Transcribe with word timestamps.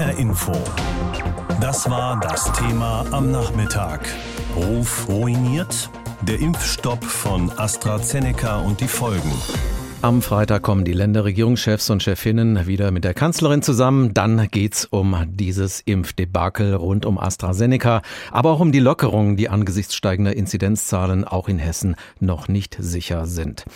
HR 0.00 0.16
Info. 0.16 0.52
Das 1.60 1.90
war 1.90 2.18
das 2.20 2.50
Thema 2.54 3.04
am 3.10 3.30
Nachmittag. 3.30 4.08
Ruf 4.56 5.06
ruiniert? 5.10 5.90
Der 6.22 6.40
Impfstopp 6.40 7.04
von 7.04 7.52
AstraZeneca 7.58 8.60
und 8.60 8.80
die 8.80 8.88
Folgen. 8.88 9.30
Am 10.00 10.22
Freitag 10.22 10.62
kommen 10.62 10.86
die 10.86 10.94
Länderregierungschefs 10.94 11.90
und 11.90 12.02
Chefinnen 12.02 12.66
wieder 12.66 12.90
mit 12.92 13.04
der 13.04 13.12
Kanzlerin 13.12 13.60
zusammen. 13.60 14.14
Dann 14.14 14.48
geht's 14.50 14.86
um 14.86 15.14
dieses 15.28 15.82
Impfdebakel 15.82 16.72
rund 16.72 17.04
um 17.04 17.18
AstraZeneca, 17.18 18.00
aber 18.32 18.52
auch 18.52 18.60
um 18.60 18.72
die 18.72 18.78
Lockerungen, 18.78 19.36
die 19.36 19.50
angesichts 19.50 19.94
steigender 19.94 20.34
Inzidenzzahlen 20.34 21.24
auch 21.24 21.46
in 21.46 21.58
Hessen 21.58 21.96
noch 22.20 22.48
nicht 22.48 22.74
sicher 22.80 23.26
sind. 23.26 23.66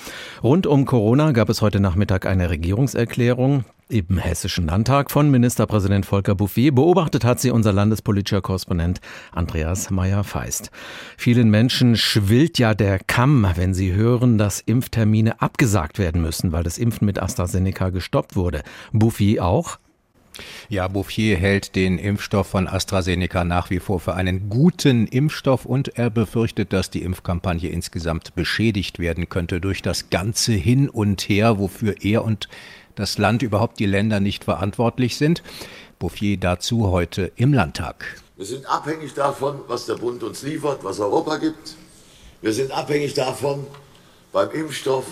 Rund 0.42 0.66
um 0.66 0.86
Corona 0.86 1.32
gab 1.32 1.50
es 1.50 1.60
heute 1.60 1.80
Nachmittag 1.80 2.24
eine 2.24 2.48
Regierungserklärung 2.48 3.66
im 3.94 4.18
Hessischen 4.18 4.66
Landtag 4.66 5.08
von 5.08 5.30
Ministerpräsident 5.30 6.04
Volker 6.04 6.34
Bouffier. 6.34 6.74
Beobachtet 6.74 7.24
hat 7.24 7.38
sie 7.38 7.52
unser 7.52 7.72
landespolitischer 7.72 8.42
Korrespondent 8.42 9.00
Andreas 9.30 9.88
Meyer-Feist. 9.90 10.72
Vielen 11.16 11.48
Menschen 11.48 11.96
schwillt 11.96 12.58
ja 12.58 12.74
der 12.74 12.98
Kamm, 12.98 13.46
wenn 13.54 13.72
sie 13.72 13.92
hören, 13.92 14.36
dass 14.36 14.60
Impftermine 14.60 15.40
abgesagt 15.40 16.00
werden 16.00 16.22
müssen, 16.22 16.50
weil 16.50 16.64
das 16.64 16.76
Impfen 16.76 17.06
mit 17.06 17.22
AstraZeneca 17.22 17.90
gestoppt 17.90 18.34
wurde. 18.34 18.64
Bouffier 18.92 19.44
auch? 19.44 19.78
Ja, 20.68 20.88
Bouffier 20.88 21.36
hält 21.36 21.76
den 21.76 21.98
Impfstoff 21.98 22.48
von 22.48 22.66
AstraZeneca 22.66 23.44
nach 23.44 23.70
wie 23.70 23.78
vor 23.78 24.00
für 24.00 24.14
einen 24.14 24.48
guten 24.48 25.06
Impfstoff 25.06 25.64
und 25.64 25.96
er 25.96 26.10
befürchtet, 26.10 26.72
dass 26.72 26.90
die 26.90 27.02
Impfkampagne 27.02 27.68
insgesamt 27.68 28.34
beschädigt 28.34 28.98
werden 28.98 29.28
könnte 29.28 29.60
durch 29.60 29.82
das 29.82 30.10
ganze 30.10 30.52
Hin 30.52 30.88
und 30.88 31.22
Her, 31.28 31.58
wofür 31.60 31.94
er 32.02 32.24
und 32.24 32.48
das 32.94 33.18
Land 33.18 33.42
überhaupt 33.42 33.78
die 33.78 33.86
Länder 33.86 34.20
nicht 34.20 34.44
verantwortlich 34.44 35.16
sind. 35.16 35.42
Bouffier 35.98 36.36
dazu 36.36 36.90
heute 36.90 37.32
im 37.36 37.52
Landtag. 37.52 38.04
Wir 38.36 38.46
sind 38.46 38.66
abhängig 38.66 39.14
davon, 39.14 39.60
was 39.68 39.86
der 39.86 39.94
Bund 39.94 40.22
uns 40.22 40.42
liefert, 40.42 40.82
was 40.82 41.00
Europa 41.00 41.36
gibt. 41.36 41.76
Wir 42.42 42.52
sind 42.52 42.72
abhängig 42.72 43.14
davon, 43.14 43.66
beim 44.32 44.50
Impfstoff, 44.50 45.06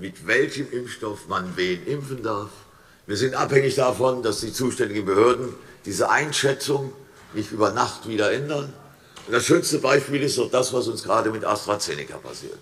mit 0.00 0.26
welchem 0.26 0.70
Impfstoff 0.70 1.28
man 1.28 1.56
wen 1.56 1.84
impfen 1.86 2.22
darf. 2.22 2.50
Wir 3.06 3.16
sind 3.16 3.34
abhängig 3.34 3.74
davon, 3.76 4.22
dass 4.22 4.40
die 4.40 4.52
zuständigen 4.52 5.06
Behörden 5.06 5.54
diese 5.86 6.10
Einschätzung 6.10 6.92
nicht 7.34 7.52
über 7.52 7.72
Nacht 7.72 8.08
wieder 8.08 8.32
ändern. 8.32 8.72
Und 9.26 9.32
das 9.32 9.44
schönste 9.44 9.78
Beispiel 9.78 10.22
ist 10.22 10.38
doch 10.38 10.50
das, 10.50 10.72
was 10.72 10.88
uns 10.88 11.02
gerade 11.02 11.30
mit 11.30 11.44
AstraZeneca 11.44 12.18
passiert. 12.18 12.58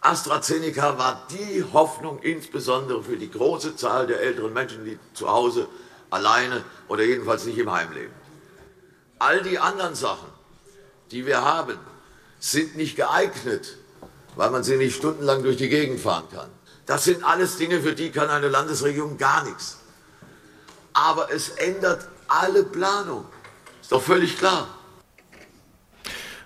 AstraZeneca 0.00 0.96
war 0.98 1.26
die 1.30 1.64
Hoffnung 1.72 2.20
insbesondere 2.20 3.02
für 3.02 3.16
die 3.16 3.30
große 3.30 3.76
Zahl 3.76 4.06
der 4.06 4.20
älteren 4.20 4.52
Menschen, 4.52 4.84
die 4.84 4.98
zu 5.12 5.28
Hause 5.28 5.68
alleine 6.10 6.64
oder 6.88 7.02
jedenfalls 7.02 7.44
nicht 7.44 7.58
im 7.58 7.70
Heim 7.70 7.92
leben. 7.92 8.12
All 9.18 9.42
die 9.42 9.58
anderen 9.58 9.94
Sachen, 9.94 10.28
die 11.10 11.26
wir 11.26 11.42
haben, 11.42 11.76
sind 12.38 12.76
nicht 12.76 12.96
geeignet, 12.96 13.76
weil 14.36 14.50
man 14.50 14.62
sie 14.62 14.76
nicht 14.76 14.96
stundenlang 14.96 15.42
durch 15.42 15.56
die 15.56 15.68
Gegend 15.68 16.00
fahren 16.00 16.24
kann. 16.32 16.48
Das 16.86 17.04
sind 17.04 17.24
alles 17.24 17.56
Dinge, 17.56 17.82
für 17.82 17.94
die 17.94 18.10
kann 18.10 18.30
eine 18.30 18.48
Landesregierung 18.48 19.18
gar 19.18 19.44
nichts. 19.44 19.78
Aber 20.92 21.32
es 21.32 21.50
ändert 21.50 22.08
alle 22.28 22.62
Planung. 22.62 23.26
Ist 23.80 23.92
doch 23.92 24.02
völlig 24.02 24.38
klar. 24.38 24.68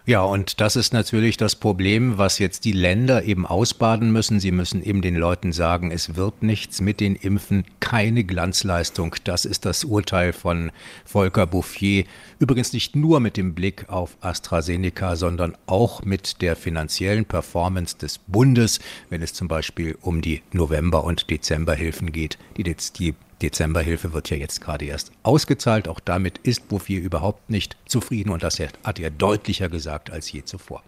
Ja, 0.04 0.22
und 0.22 0.60
das 0.60 0.74
ist 0.74 0.92
natürlich 0.92 1.36
das 1.36 1.54
Problem, 1.54 2.18
was 2.18 2.40
jetzt 2.40 2.64
die 2.64 2.72
Länder 2.72 3.22
eben 3.22 3.46
ausbaden 3.46 4.10
müssen. 4.10 4.40
Sie 4.40 4.50
müssen 4.50 4.82
eben 4.82 5.00
den 5.00 5.14
Leuten 5.14 5.52
sagen, 5.52 5.92
es 5.92 6.16
wird 6.16 6.42
nichts 6.42 6.80
mit 6.80 6.98
den 6.98 7.14
Impfen, 7.14 7.64
keine 7.78 8.24
Glanzleistung. 8.24 9.14
Das 9.22 9.44
ist 9.44 9.64
das 9.64 9.84
Urteil 9.84 10.32
von 10.32 10.72
Volker 11.04 11.46
Bouffier. 11.46 12.04
Übrigens 12.40 12.72
nicht 12.72 12.96
nur 12.96 13.20
mit 13.20 13.36
dem 13.36 13.54
Blick 13.54 13.88
auf 13.90 14.16
AstraZeneca, 14.20 15.14
sondern 15.14 15.56
auch 15.66 16.02
mit 16.02 16.42
der 16.42 16.56
finanziellen 16.56 17.24
Performance 17.24 17.96
des 17.96 18.18
Bundes, 18.18 18.80
wenn 19.08 19.22
es 19.22 19.34
zum 19.34 19.46
Beispiel 19.46 19.96
um 20.00 20.20
die 20.20 20.42
November- 20.50 21.04
und 21.04 21.30
Dezemberhilfen 21.30 22.10
geht, 22.10 22.38
die 22.56 22.64
jetzt 22.66 22.98
die 22.98 23.14
Dezemberhilfe 23.42 24.12
wird 24.12 24.30
ja 24.30 24.36
jetzt 24.36 24.60
gerade 24.60 24.84
erst 24.84 25.12
ausgezahlt. 25.22 25.88
Auch 25.88 26.00
damit 26.00 26.38
ist 26.38 26.68
Bouffier 26.68 27.00
überhaupt 27.00 27.50
nicht 27.50 27.76
zufrieden 27.86 28.30
und 28.30 28.42
das 28.42 28.60
hat 28.60 29.00
er 29.00 29.10
deutlicher 29.10 29.68
gesagt 29.68 30.10
als 30.10 30.30
je 30.30 30.44
zuvor. 30.44 30.82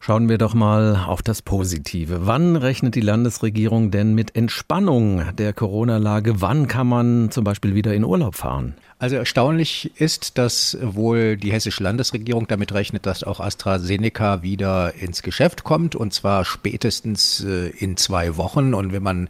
Schauen 0.00 0.28
wir 0.28 0.38
doch 0.38 0.54
mal 0.54 1.04
auf 1.06 1.22
das 1.22 1.42
Positive. 1.42 2.26
Wann 2.26 2.54
rechnet 2.54 2.94
die 2.94 3.00
Landesregierung 3.00 3.90
denn 3.90 4.14
mit 4.14 4.36
Entspannung 4.36 5.34
der 5.36 5.52
Corona-Lage? 5.52 6.40
Wann 6.40 6.68
kann 6.68 6.86
man 6.86 7.30
zum 7.32 7.42
Beispiel 7.42 7.74
wieder 7.74 7.92
in 7.92 8.04
Urlaub 8.04 8.36
fahren? 8.36 8.74
Also 9.00 9.16
erstaunlich 9.16 9.92
ist, 10.00 10.38
dass 10.38 10.78
wohl 10.80 11.36
die 11.36 11.52
hessische 11.52 11.82
Landesregierung 11.82 12.46
damit 12.46 12.72
rechnet, 12.72 13.06
dass 13.06 13.24
auch 13.24 13.40
AstraZeneca 13.40 14.42
wieder 14.42 14.94
ins 14.94 15.22
Geschäft 15.22 15.64
kommt 15.64 15.96
und 15.96 16.14
zwar 16.14 16.44
spätestens 16.44 17.44
äh, 17.44 17.68
in 17.68 17.96
zwei 17.96 18.36
Wochen. 18.36 18.74
Und 18.74 18.92
wenn 18.92 19.02
man 19.02 19.28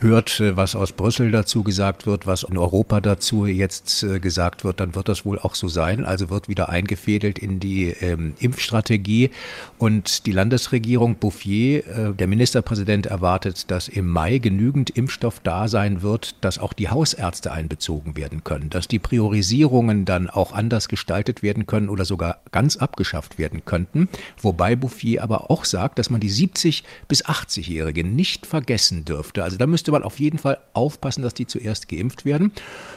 hört, 0.00 0.40
äh, 0.40 0.56
was 0.56 0.76
aus 0.76 0.92
Brüssel 0.92 1.30
dazu 1.30 1.62
gesagt 1.62 2.06
wird, 2.06 2.26
was 2.26 2.42
in 2.42 2.56
Europa 2.56 3.00
dazu 3.00 3.46
jetzt 3.46 4.02
äh, 4.02 4.20
gesagt 4.20 4.64
wird, 4.64 4.80
dann 4.80 4.94
wird 4.94 5.08
das 5.08 5.24
wohl 5.24 5.38
auch 5.38 5.54
so 5.54 5.68
sein. 5.68 6.04
Also 6.04 6.30
wird 6.30 6.48
wieder 6.48 6.68
eingefädelt 6.68 7.38
in 7.38 7.60
die 7.60 7.88
ähm, 8.00 8.34
Impfstrategie. 8.38 9.30
Und 9.78 10.26
die 10.26 10.32
Landesregierung 10.32 11.16
Bouffier, 11.16 11.86
äh, 11.86 12.14
der 12.14 12.26
Ministerpräsident, 12.26 13.06
erwartet, 13.06 13.70
dass 13.70 13.88
im 13.88 14.08
Mai 14.08 14.38
genügend 14.38 14.90
Impfstoff 14.90 15.40
da 15.40 15.68
sein 15.68 16.02
wird, 16.02 16.36
dass 16.44 16.58
auch 16.58 16.72
die 16.72 16.88
Hausärzte 16.88 17.52
einbezogen 17.52 18.16
werden 18.16 18.44
können, 18.44 18.70
dass 18.70 18.88
die 18.88 18.98
Priorisierungen 18.98 20.04
dann 20.04 20.30
auch 20.30 20.52
anders 20.52 20.88
gestaltet 20.88 21.42
werden 21.42 21.66
können 21.66 21.88
oder 21.88 22.04
sogar 22.04 22.38
ganz 22.52 22.76
abgeschafft 22.76 23.38
werden 23.38 23.64
könnten. 23.64 24.08
Wobei 24.40 24.76
Bouffier 24.76 25.22
aber 25.22 25.50
auch 25.50 25.64
sagt, 25.64 25.98
dass 25.98 26.10
man 26.10 26.20
die 26.20 26.28
70 26.28 26.84
bis 27.08 27.24
80-Jährigen 27.24 28.14
nicht 28.14 28.46
vergessen 28.46 29.04
dürfte. 29.04 29.42
Also 29.42 29.56
da 29.56 29.66
müsste 29.66 29.87
müsste 29.88 29.92
man 29.92 30.02
auf 30.02 30.20
jeden 30.20 30.38
Fall 30.38 30.58
aufpassen, 30.74 31.22
dass 31.22 31.32
die 31.32 31.46
zuerst 31.46 31.88
geimpft 31.88 32.26
werden. 32.26 32.52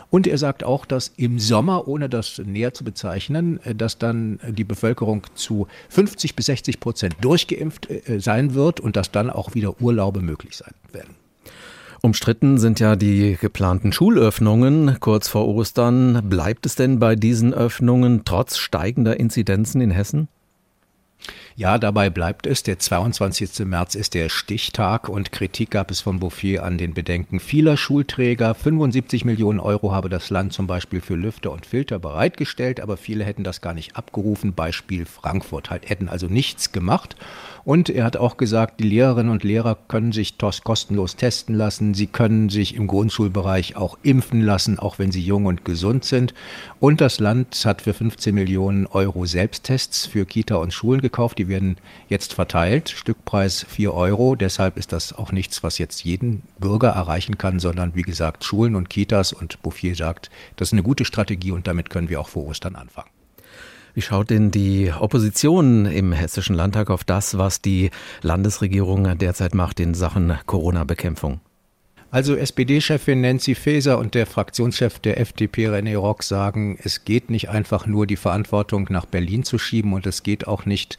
Und 0.09 0.27
er 0.27 0.37
sagt 0.37 0.65
auch, 0.65 0.85
dass 0.85 1.13
im 1.15 1.39
Sommer, 1.39 1.87
ohne 1.87 2.09
das 2.09 2.41
näher 2.43 2.73
zu 2.73 2.83
bezeichnen, 2.83 3.61
äh, 3.63 3.73
dass 3.73 3.97
dann 3.97 4.39
die 4.45 4.65
Bevölkerung 4.65 5.25
zu 5.35 5.67
50 5.89 6.35
bis 6.35 6.47
60 6.47 6.81
Prozent 6.81 7.15
durchgeimpft 7.21 7.89
äh, 7.89 8.19
sein 8.19 8.55
wird 8.55 8.81
und 8.81 8.97
dass 8.97 9.09
dann 9.09 9.29
auch 9.29 9.53
wieder 9.53 9.79
Urlaube 9.79 10.21
möglich 10.21 10.57
sein 10.57 10.73
werden. 10.91 11.15
Umstritten 12.01 12.57
sind 12.57 12.81
ja 12.81 12.97
die 12.97 13.37
geplanten 13.39 13.93
Schulöffnungen 13.93 14.97
kurz 14.99 15.29
vor 15.29 15.47
Ostern. 15.47 16.27
Bleibt 16.27 16.65
es 16.65 16.75
denn 16.75 16.99
bei 16.99 17.15
diesen 17.15 17.53
Öffnungen 17.53 18.23
trotz 18.25 18.57
steigender 18.57 19.17
Inzidenzen 19.17 19.79
in 19.79 19.91
Hessen? 19.91 20.27
Ja, 21.57 21.77
dabei 21.77 22.09
bleibt 22.09 22.47
es. 22.47 22.63
Der 22.63 22.79
22. 22.79 23.65
März 23.65 23.95
ist 23.95 24.13
der 24.13 24.29
Stichtag 24.29 25.09
und 25.09 25.33
Kritik 25.33 25.71
gab 25.71 25.91
es 25.91 25.99
von 25.99 26.19
Bouffier 26.19 26.63
an 26.63 26.77
den 26.77 26.93
Bedenken 26.93 27.41
vieler 27.41 27.75
Schulträger. 27.75 28.55
75 28.55 29.25
Millionen 29.25 29.59
Euro 29.59 29.91
habe 29.91 30.07
das 30.07 30.29
Land 30.29 30.53
zum 30.53 30.65
Beispiel 30.65 31.01
für 31.01 31.15
Lüfter 31.15 31.51
und 31.51 31.65
Filter 31.65 31.99
bereitgestellt, 31.99 32.79
aber 32.79 32.95
viele 32.95 33.25
hätten 33.25 33.43
das 33.43 33.59
gar 33.59 33.73
nicht 33.73 33.97
abgerufen. 33.97 34.53
Beispiel 34.53 35.05
Frankfurt 35.05 35.69
halt, 35.69 35.89
hätten 35.89 36.07
also 36.07 36.27
nichts 36.27 36.71
gemacht. 36.71 37.17
Und 37.63 37.89
er 37.89 38.05
hat 38.05 38.17
auch 38.17 38.37
gesagt, 38.37 38.79
die 38.79 38.89
Lehrerinnen 38.89 39.31
und 39.31 39.43
Lehrer 39.43 39.77
können 39.87 40.13
sich 40.13 40.37
kostenlos 40.63 41.15
testen 41.15 41.53
lassen. 41.53 41.93
Sie 41.93 42.07
können 42.07 42.49
sich 42.49 42.75
im 42.75 42.87
Grundschulbereich 42.87 43.75
auch 43.75 43.97
impfen 44.01 44.41
lassen, 44.41 44.79
auch 44.79 44.97
wenn 44.97 45.11
sie 45.11 45.21
jung 45.21 45.45
und 45.45 45.63
gesund 45.63 46.05
sind. 46.05 46.33
Und 46.79 47.01
das 47.01 47.19
Land 47.19 47.61
hat 47.65 47.81
für 47.83 47.93
15 47.93 48.33
Millionen 48.33 48.87
Euro 48.87 49.25
Selbsttests 49.25 50.07
für 50.07 50.25
Kita 50.25 50.55
und 50.55 50.73
Schulen 50.73 51.01
gekauft. 51.01 51.37
Die 51.37 51.47
werden 51.51 51.77
jetzt 52.09 52.33
verteilt. 52.33 52.89
Stückpreis 52.89 53.63
4 53.69 53.93
Euro. 53.93 54.35
Deshalb 54.35 54.77
ist 54.77 54.91
das 54.91 55.13
auch 55.13 55.31
nichts, 55.31 55.61
was 55.61 55.77
jetzt 55.77 56.03
jeden 56.03 56.41
Bürger 56.57 56.89
erreichen 56.89 57.37
kann, 57.37 57.59
sondern 57.59 57.93
wie 57.93 58.01
gesagt 58.01 58.43
Schulen 58.43 58.75
und 58.75 58.89
Kitas. 58.89 59.33
Und 59.33 59.61
Bouffier 59.61 59.95
sagt, 59.95 60.31
das 60.55 60.69
ist 60.69 60.73
eine 60.73 60.81
gute 60.81 61.05
Strategie 61.05 61.51
und 61.51 61.67
damit 61.67 61.91
können 61.91 62.09
wir 62.09 62.19
auch 62.19 62.29
vor 62.29 62.47
Ostern 62.47 62.75
anfangen. 62.75 63.09
Wie 63.93 64.01
schaut 64.01 64.29
denn 64.29 64.49
die 64.49 64.91
Opposition 64.97 65.85
im 65.85 66.13
Hessischen 66.13 66.55
Landtag 66.55 66.89
auf 66.89 67.03
das, 67.03 67.37
was 67.37 67.61
die 67.61 67.91
Landesregierung 68.21 69.17
derzeit 69.17 69.53
macht 69.53 69.79
in 69.79 69.93
Sachen 69.93 70.33
Corona-Bekämpfung? 70.47 71.41
Also 72.13 72.35
SPD-Chefin 72.35 73.21
Nancy 73.21 73.55
Faeser 73.55 73.97
und 73.97 74.15
der 74.15 74.25
Fraktionschef 74.25 74.99
der 74.99 75.17
FDP 75.17 75.69
René 75.69 75.95
Rock 75.95 76.23
sagen, 76.23 76.77
es 76.83 77.05
geht 77.05 77.29
nicht 77.29 77.47
einfach 77.47 77.87
nur 77.87 78.05
die 78.05 78.17
Verantwortung 78.17 78.87
nach 78.89 79.05
Berlin 79.05 79.43
zu 79.43 79.57
schieben 79.57 79.93
und 79.93 80.05
es 80.05 80.21
geht 80.21 80.45
auch 80.45 80.65
nicht 80.65 80.97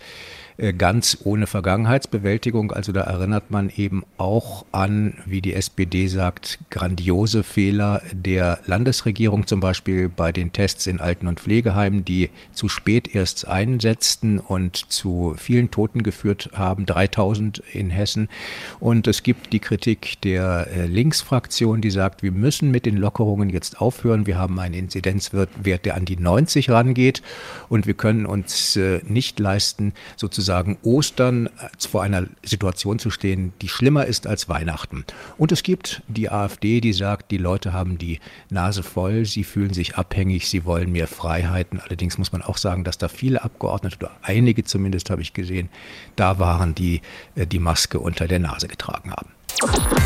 ganz 0.76 1.18
ohne 1.24 1.46
Vergangenheitsbewältigung. 1.46 2.72
Also 2.72 2.92
da 2.92 3.02
erinnert 3.02 3.50
man 3.50 3.70
eben 3.74 4.04
auch 4.18 4.64
an, 4.72 5.14
wie 5.26 5.40
die 5.40 5.54
SPD 5.54 6.06
sagt, 6.06 6.58
grandiose 6.70 7.42
Fehler 7.42 8.02
der 8.12 8.60
Landesregierung, 8.66 9.46
zum 9.46 9.60
Beispiel 9.60 10.08
bei 10.08 10.32
den 10.32 10.52
Tests 10.52 10.86
in 10.86 11.00
Alten- 11.00 11.26
und 11.26 11.40
Pflegeheimen, 11.40 12.04
die 12.04 12.30
zu 12.52 12.68
spät 12.68 13.14
erst 13.14 13.48
einsetzten 13.48 14.38
und 14.38 14.76
zu 14.76 15.34
vielen 15.36 15.70
Toten 15.70 16.02
geführt 16.02 16.50
haben, 16.54 16.86
3000 16.86 17.62
in 17.72 17.90
Hessen. 17.90 18.28
Und 18.80 19.06
es 19.06 19.22
gibt 19.22 19.52
die 19.52 19.60
Kritik 19.60 20.20
der 20.22 20.68
äh, 20.68 20.86
Linksfraktion, 20.86 21.80
die 21.80 21.90
sagt, 21.90 22.22
wir 22.22 22.32
müssen 22.32 22.70
mit 22.70 22.86
den 22.86 22.96
Lockerungen 22.96 23.50
jetzt 23.50 23.80
aufhören. 23.80 24.26
Wir 24.26 24.38
haben 24.38 24.58
einen 24.60 24.74
Inzidenzwert, 24.74 25.50
der 25.64 25.94
an 25.96 26.04
die 26.04 26.16
90 26.16 26.70
rangeht 26.70 27.22
und 27.68 27.86
wir 27.86 27.94
können 27.94 28.26
uns 28.26 28.76
äh, 28.76 29.00
nicht 29.04 29.38
leisten, 29.38 29.92
sozusagen 30.16 30.42
Ostern 30.82 31.48
vor 31.78 32.02
einer 32.02 32.26
Situation 32.44 32.98
zu 32.98 33.10
stehen, 33.10 33.52
die 33.62 33.68
schlimmer 33.68 34.06
ist 34.06 34.26
als 34.26 34.48
Weihnachten. 34.48 35.04
Und 35.38 35.52
es 35.52 35.62
gibt 35.62 36.02
die 36.08 36.30
AfD, 36.30 36.80
die 36.80 36.92
sagt, 36.92 37.30
die 37.30 37.38
Leute 37.38 37.72
haben 37.72 37.98
die 37.98 38.20
Nase 38.50 38.82
voll, 38.82 39.24
sie 39.24 39.44
fühlen 39.44 39.72
sich 39.72 39.96
abhängig, 39.96 40.48
sie 40.48 40.64
wollen 40.64 40.92
mehr 40.92 41.08
Freiheiten. 41.08 41.80
Allerdings 41.80 42.18
muss 42.18 42.32
man 42.32 42.42
auch 42.42 42.56
sagen, 42.56 42.84
dass 42.84 42.98
da 42.98 43.08
viele 43.08 43.42
Abgeordnete, 43.42 43.96
oder 43.96 44.10
einige 44.22 44.64
zumindest 44.64 45.10
habe 45.10 45.22
ich 45.22 45.32
gesehen, 45.32 45.68
da 46.16 46.38
waren, 46.38 46.74
die 46.74 47.00
äh, 47.34 47.46
die 47.46 47.58
Maske 47.58 47.98
unter 47.98 48.28
der 48.28 48.38
Nase 48.38 48.68
getragen 48.68 49.10
haben. 49.10 50.01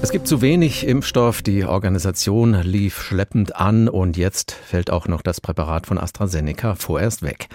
Es 0.00 0.12
gibt 0.12 0.28
zu 0.28 0.40
wenig 0.40 0.86
Impfstoff, 0.86 1.42
die 1.42 1.64
Organisation 1.64 2.54
lief 2.62 3.02
schleppend 3.02 3.56
an 3.56 3.88
und 3.88 4.16
jetzt 4.16 4.52
fällt 4.52 4.90
auch 4.90 5.08
noch 5.08 5.22
das 5.22 5.40
Präparat 5.40 5.88
von 5.88 5.98
AstraZeneca 5.98 6.76
vorerst 6.76 7.22
weg. 7.22 7.48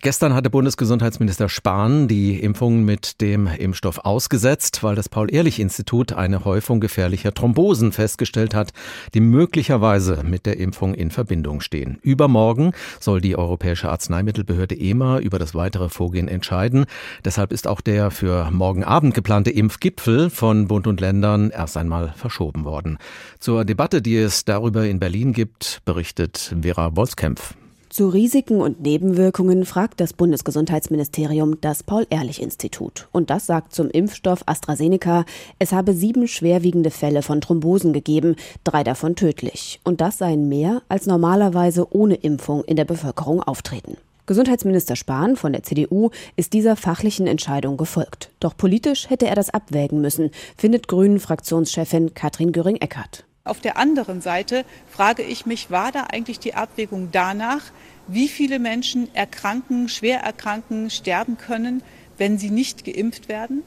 Gestern 0.00 0.32
hatte 0.32 0.48
Bundesgesundheitsminister 0.48 1.50
Spahn 1.50 2.08
die 2.08 2.40
Impfung 2.40 2.84
mit 2.84 3.20
dem 3.20 3.46
Impfstoff 3.46 3.98
ausgesetzt, 3.98 4.82
weil 4.82 4.94
das 4.94 5.10
Paul-Ehrlich-Institut 5.10 6.14
eine 6.14 6.46
Häufung 6.46 6.80
gefährlicher 6.80 7.34
Thrombosen 7.34 7.92
festgestellt 7.92 8.54
hat, 8.54 8.72
die 9.12 9.20
möglicherweise 9.20 10.22
mit 10.24 10.46
der 10.46 10.56
Impfung 10.56 10.94
in 10.94 11.10
Verbindung 11.10 11.60
stehen. 11.60 11.98
Übermorgen 12.00 12.72
soll 12.98 13.20
die 13.20 13.36
Europäische 13.36 13.90
Arzneimittelbehörde 13.90 14.74
EMA 14.74 15.18
über 15.18 15.38
das 15.38 15.54
weitere 15.54 15.90
Vorgehen 15.90 16.28
entscheiden. 16.28 16.86
Deshalb 17.26 17.52
ist 17.52 17.68
auch 17.68 17.82
der 17.82 18.10
für 18.10 18.50
morgen 18.50 18.84
Abend 18.84 19.12
geplante 19.12 19.50
Impfgipfel 19.50 20.30
von 20.30 20.66
Bund 20.66 20.86
und 20.86 21.02
Ländern 21.02 21.50
erst 21.50 21.76
einmal 21.76 21.89
einmal 21.90 22.12
verschoben 22.16 22.64
worden. 22.64 22.98
Zur 23.40 23.64
Debatte, 23.64 24.00
die 24.00 24.16
es 24.16 24.44
darüber 24.44 24.86
in 24.86 25.00
Berlin 25.00 25.32
gibt, 25.32 25.82
berichtet 25.84 26.54
Vera 26.62 26.94
Wolfskämpf. 26.94 27.54
Zu 27.88 28.08
Risiken 28.08 28.60
und 28.60 28.82
Nebenwirkungen 28.82 29.64
fragt 29.64 29.98
das 29.98 30.12
Bundesgesundheitsministerium 30.12 31.60
das 31.60 31.82
Paul-Ehrlich-Institut. 31.82 33.08
Und 33.10 33.30
das 33.30 33.46
sagt 33.46 33.74
zum 33.74 33.90
Impfstoff 33.90 34.44
AstraZeneca, 34.46 35.24
es 35.58 35.72
habe 35.72 35.92
sieben 35.92 36.28
schwerwiegende 36.28 36.92
Fälle 36.92 37.22
von 37.22 37.40
Thrombosen 37.40 37.92
gegeben, 37.92 38.36
drei 38.62 38.84
davon 38.84 39.16
tödlich. 39.16 39.80
Und 39.82 40.00
das 40.00 40.18
seien 40.18 40.48
mehr, 40.48 40.82
als 40.88 41.06
normalerweise 41.06 41.92
ohne 41.92 42.14
Impfung 42.14 42.62
in 42.62 42.76
der 42.76 42.84
Bevölkerung 42.84 43.42
auftreten. 43.42 43.96
Gesundheitsminister 44.30 44.94
Spahn 44.94 45.34
von 45.34 45.52
der 45.52 45.64
CDU 45.64 46.10
ist 46.36 46.52
dieser 46.52 46.76
fachlichen 46.76 47.26
Entscheidung 47.26 47.76
gefolgt. 47.76 48.30
Doch 48.38 48.56
politisch 48.56 49.10
hätte 49.10 49.26
er 49.26 49.34
das 49.34 49.50
abwägen 49.50 50.00
müssen, 50.00 50.30
findet 50.56 50.86
Grünen-Fraktionschefin 50.86 52.14
Katrin 52.14 52.52
Göring-Eckardt. 52.52 53.24
Auf 53.42 53.58
der 53.58 53.76
anderen 53.76 54.20
Seite 54.20 54.64
frage 54.88 55.24
ich 55.24 55.46
mich, 55.46 55.72
war 55.72 55.90
da 55.90 56.04
eigentlich 56.04 56.38
die 56.38 56.54
Abwägung 56.54 57.08
danach, 57.10 57.72
wie 58.06 58.28
viele 58.28 58.60
Menschen 58.60 59.12
erkranken, 59.16 59.88
schwer 59.88 60.20
erkranken, 60.20 60.90
sterben 60.90 61.36
können, 61.36 61.82
wenn 62.16 62.38
sie 62.38 62.50
nicht 62.50 62.84
geimpft 62.84 63.28
werden? 63.28 63.64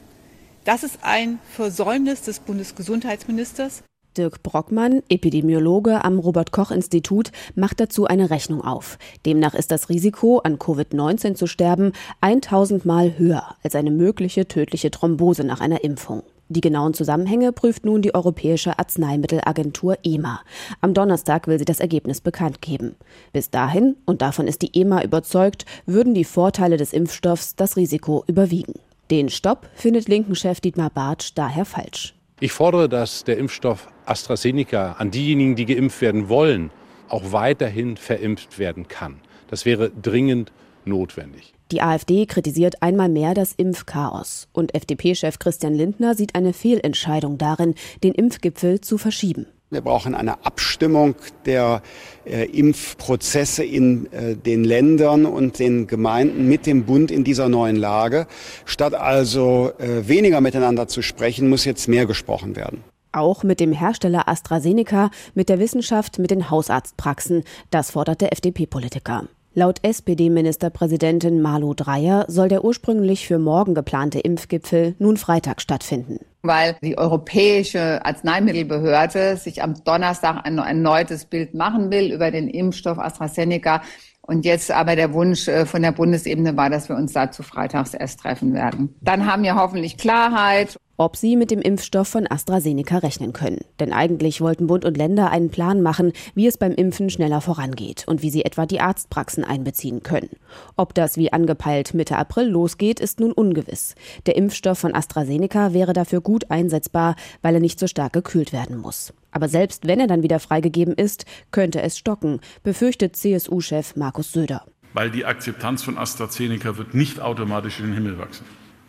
Das 0.64 0.82
ist 0.82 1.00
ein 1.02 1.40
Versäumnis 1.50 2.22
des 2.22 2.38
Bundesgesundheitsministers. 2.38 3.82
Dirk 4.16 4.42
Brockmann, 4.42 5.02
Epidemiologe 5.08 6.04
am 6.04 6.18
Robert 6.18 6.52
Koch 6.52 6.70
Institut, 6.70 7.32
macht 7.54 7.80
dazu 7.80 8.06
eine 8.06 8.30
Rechnung 8.30 8.62
auf. 8.62 8.98
Demnach 9.26 9.54
ist 9.54 9.70
das 9.70 9.88
Risiko, 9.88 10.38
an 10.38 10.58
Covid-19 10.58 11.34
zu 11.34 11.46
sterben, 11.46 11.92
1000 12.20 12.84
Mal 12.84 13.18
höher 13.18 13.56
als 13.62 13.74
eine 13.74 13.90
mögliche 13.90 14.46
tödliche 14.48 14.90
Thrombose 14.90 15.44
nach 15.44 15.60
einer 15.60 15.84
Impfung. 15.84 16.22
Die 16.48 16.60
genauen 16.60 16.92
Zusammenhänge 16.92 17.52
prüft 17.52 17.86
nun 17.86 18.02
die 18.02 18.14
Europäische 18.14 18.78
Arzneimittelagentur 18.78 19.96
EMA. 20.04 20.40
Am 20.80 20.92
Donnerstag 20.92 21.46
will 21.46 21.58
sie 21.58 21.64
das 21.64 21.80
Ergebnis 21.80 22.20
bekannt 22.20 22.60
geben. 22.60 22.96
Bis 23.32 23.50
dahin, 23.50 23.96
und 24.04 24.20
davon 24.20 24.46
ist 24.46 24.60
die 24.60 24.78
EMA 24.78 25.02
überzeugt, 25.02 25.64
würden 25.86 26.14
die 26.14 26.24
Vorteile 26.24 26.76
des 26.76 26.92
Impfstoffs 26.92 27.56
das 27.56 27.76
Risiko 27.76 28.24
überwiegen. 28.26 28.74
Den 29.10 29.30
Stopp 29.30 29.68
findet 29.74 30.08
Linken-Chef 30.08 30.60
Dietmar 30.60 30.90
Bartsch 30.90 31.32
daher 31.34 31.64
falsch. 31.64 32.13
Ich 32.40 32.50
fordere, 32.50 32.88
dass 32.88 33.22
der 33.22 33.38
Impfstoff 33.38 33.86
AstraZeneca 34.06 34.96
an 34.98 35.12
diejenigen, 35.12 35.54
die 35.54 35.66
geimpft 35.66 36.00
werden 36.00 36.28
wollen, 36.28 36.70
auch 37.08 37.30
weiterhin 37.30 37.96
verimpft 37.96 38.58
werden 38.58 38.88
kann. 38.88 39.20
Das 39.48 39.64
wäre 39.64 39.90
dringend 39.90 40.50
notwendig. 40.84 41.54
Die 41.70 41.80
AfD 41.80 42.26
kritisiert 42.26 42.82
einmal 42.82 43.08
mehr 43.08 43.34
das 43.34 43.52
Impfchaos 43.52 44.48
und 44.52 44.74
FDP-Chef 44.74 45.38
Christian 45.38 45.74
Lindner 45.74 46.14
sieht 46.14 46.34
eine 46.34 46.52
Fehlentscheidung 46.52 47.38
darin, 47.38 47.74
den 48.02 48.14
Impfgipfel 48.14 48.80
zu 48.80 48.98
verschieben. 48.98 49.46
Wir 49.74 49.80
brauchen 49.80 50.14
eine 50.14 50.46
Abstimmung 50.46 51.16
der 51.46 51.82
äh, 52.24 52.44
Impfprozesse 52.44 53.64
in 53.64 54.10
äh, 54.12 54.36
den 54.36 54.62
Ländern 54.62 55.26
und 55.26 55.58
den 55.58 55.86
Gemeinden 55.88 56.48
mit 56.48 56.64
dem 56.66 56.84
Bund 56.84 57.10
in 57.10 57.24
dieser 57.24 57.48
neuen 57.48 57.74
Lage. 57.74 58.26
Statt 58.64 58.94
also 58.94 59.72
äh, 59.78 60.08
weniger 60.08 60.40
miteinander 60.40 60.86
zu 60.86 61.02
sprechen, 61.02 61.48
muss 61.48 61.64
jetzt 61.64 61.88
mehr 61.88 62.06
gesprochen 62.06 62.54
werden. 62.54 62.84
Auch 63.10 63.42
mit 63.42 63.58
dem 63.58 63.72
Hersteller 63.72 64.28
AstraZeneca, 64.28 65.10
mit 65.34 65.48
der 65.48 65.58
Wissenschaft, 65.58 66.18
mit 66.18 66.30
den 66.30 66.50
Hausarztpraxen. 66.50 67.42
Das 67.70 67.90
fordert 67.90 68.20
der 68.20 68.32
FDP-Politiker. 68.32 69.24
Laut 69.56 69.78
SPD-Ministerpräsidentin 69.84 71.40
Malu 71.40 71.74
Dreyer 71.74 72.24
soll 72.26 72.48
der 72.48 72.64
ursprünglich 72.64 73.28
für 73.28 73.38
morgen 73.38 73.76
geplante 73.76 74.18
Impfgipfel 74.18 74.96
nun 74.98 75.16
Freitag 75.16 75.60
stattfinden. 75.60 76.18
Weil 76.42 76.76
die 76.82 76.98
Europäische 76.98 78.04
Arzneimittelbehörde 78.04 79.36
sich 79.36 79.62
am 79.62 79.74
Donnerstag 79.84 80.44
ein 80.44 80.58
erneutes 80.58 81.26
Bild 81.26 81.54
machen 81.54 81.92
will 81.92 82.12
über 82.12 82.32
den 82.32 82.48
Impfstoff 82.48 82.98
AstraZeneca. 82.98 83.82
Und 84.22 84.44
jetzt 84.44 84.72
aber 84.72 84.96
der 84.96 85.12
Wunsch 85.12 85.46
äh, 85.46 85.66
von 85.66 85.82
der 85.82 85.92
Bundesebene 85.92 86.56
war, 86.56 86.68
dass 86.68 86.88
wir 86.88 86.96
uns 86.96 87.12
dazu 87.12 87.44
freitags 87.44 87.94
erst 87.94 88.20
treffen 88.20 88.54
werden. 88.54 88.96
Dann 89.02 89.30
haben 89.30 89.44
wir 89.44 89.54
hoffentlich 89.54 89.98
Klarheit 89.98 90.78
ob 90.96 91.16
sie 91.16 91.36
mit 91.36 91.50
dem 91.50 91.60
Impfstoff 91.60 92.08
von 92.08 92.30
AstraZeneca 92.30 92.98
rechnen 92.98 93.32
können. 93.32 93.60
Denn 93.80 93.92
eigentlich 93.92 94.40
wollten 94.40 94.66
Bund 94.66 94.84
und 94.84 94.96
Länder 94.96 95.30
einen 95.30 95.50
Plan 95.50 95.82
machen, 95.82 96.12
wie 96.34 96.46
es 96.46 96.58
beim 96.58 96.72
Impfen 96.72 97.10
schneller 97.10 97.40
vorangeht 97.40 98.04
und 98.06 98.22
wie 98.22 98.30
sie 98.30 98.44
etwa 98.44 98.66
die 98.66 98.80
Arztpraxen 98.80 99.44
einbeziehen 99.44 100.02
können. 100.02 100.30
Ob 100.76 100.94
das 100.94 101.16
wie 101.16 101.32
angepeilt 101.32 101.94
Mitte 101.94 102.16
April 102.16 102.48
losgeht, 102.48 103.00
ist 103.00 103.20
nun 103.20 103.32
ungewiss. 103.32 103.94
Der 104.26 104.36
Impfstoff 104.36 104.78
von 104.78 104.94
AstraZeneca 104.94 105.72
wäre 105.72 105.92
dafür 105.92 106.20
gut 106.20 106.50
einsetzbar, 106.50 107.16
weil 107.42 107.54
er 107.54 107.60
nicht 107.60 107.78
so 107.78 107.86
stark 107.86 108.12
gekühlt 108.12 108.52
werden 108.52 108.76
muss. 108.76 109.12
Aber 109.30 109.48
selbst 109.48 109.86
wenn 109.86 110.00
er 110.00 110.06
dann 110.06 110.22
wieder 110.22 110.38
freigegeben 110.38 110.94
ist, 110.94 111.26
könnte 111.50 111.82
es 111.82 111.98
stocken, 111.98 112.40
befürchtet 112.62 113.16
CSU-Chef 113.16 113.96
Markus 113.96 114.32
Söder. 114.32 114.64
Weil 114.92 115.10
die 115.10 115.24
Akzeptanz 115.24 115.82
von 115.82 115.98
AstraZeneca 115.98 116.76
wird 116.76 116.94
nicht 116.94 117.20
automatisch 117.20 117.80
in 117.80 117.86
den 117.86 117.94
Himmel 117.94 118.18
wachsen. 118.18 118.44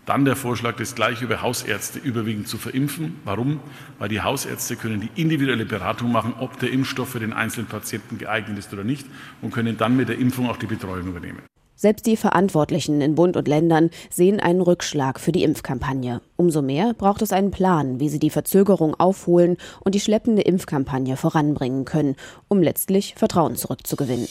Dann 0.05 0.24
der 0.24 0.35
Vorschlag, 0.35 0.75
das 0.75 0.93
gleich 0.93 1.21
über 1.24 1.41
Hausärzte 1.41 1.97
überwiegend 1.97 2.47
zu 2.47 2.57
verimpfen. 2.57 3.19
Warum? 3.24 3.59
Weil 3.97 4.09
die 4.09 4.21
Hausärzte 4.21 4.75
können 4.75 5.01
die 5.01 5.09
individuelle 5.19 5.65
Beratung 5.65 6.12
machen, 6.12 6.35
ob 6.39 6.59
der 6.59 6.71
Impfstoff 6.71 7.09
für 7.09 7.19
den 7.19 7.33
einzelnen 7.33 7.67
Patienten 7.67 8.19
geeignet 8.19 8.59
ist 8.59 8.71
oder 8.71 8.83
nicht 8.83 9.07
und 9.41 9.51
können 9.51 9.77
dann 9.77 9.97
mit 9.97 10.09
der 10.09 10.19
Impfung 10.19 10.50
auch 10.50 10.57
die 10.57 10.67
Betreuung 10.67 11.07
übernehmen. 11.07 11.41
Selbst 11.77 12.05
die 12.05 12.15
Verantwortlichen 12.15 13.01
in 13.01 13.15
Bund 13.15 13.35
und 13.35 13.47
Ländern 13.47 13.89
sehen 14.09 14.39
einen 14.39 14.62
Rückschlag 14.62 15.19
für 15.19 15.33
die 15.33 15.43
Impfkampagne. 15.43 16.21
Umso 16.38 16.62
mehr 16.62 16.93
braucht 16.93 17.21
es 17.21 17.33
einen 17.33 17.51
Plan, 17.51 18.00
wie 18.00 18.07
sie 18.07 18.19
die 18.19 18.29
Verzögerung 18.29 18.95
aufholen 18.95 19.57
und 19.83 19.93
die 19.93 20.00
schleppende 20.00 20.43
Impfkampagne 20.43 21.17
voranbringen 21.17 21.83
können, 21.83 22.15
um 22.47 22.62
letztlich 22.62 23.15
Vertrauen 23.17 23.55
zurückzugewinnen. 23.57 24.27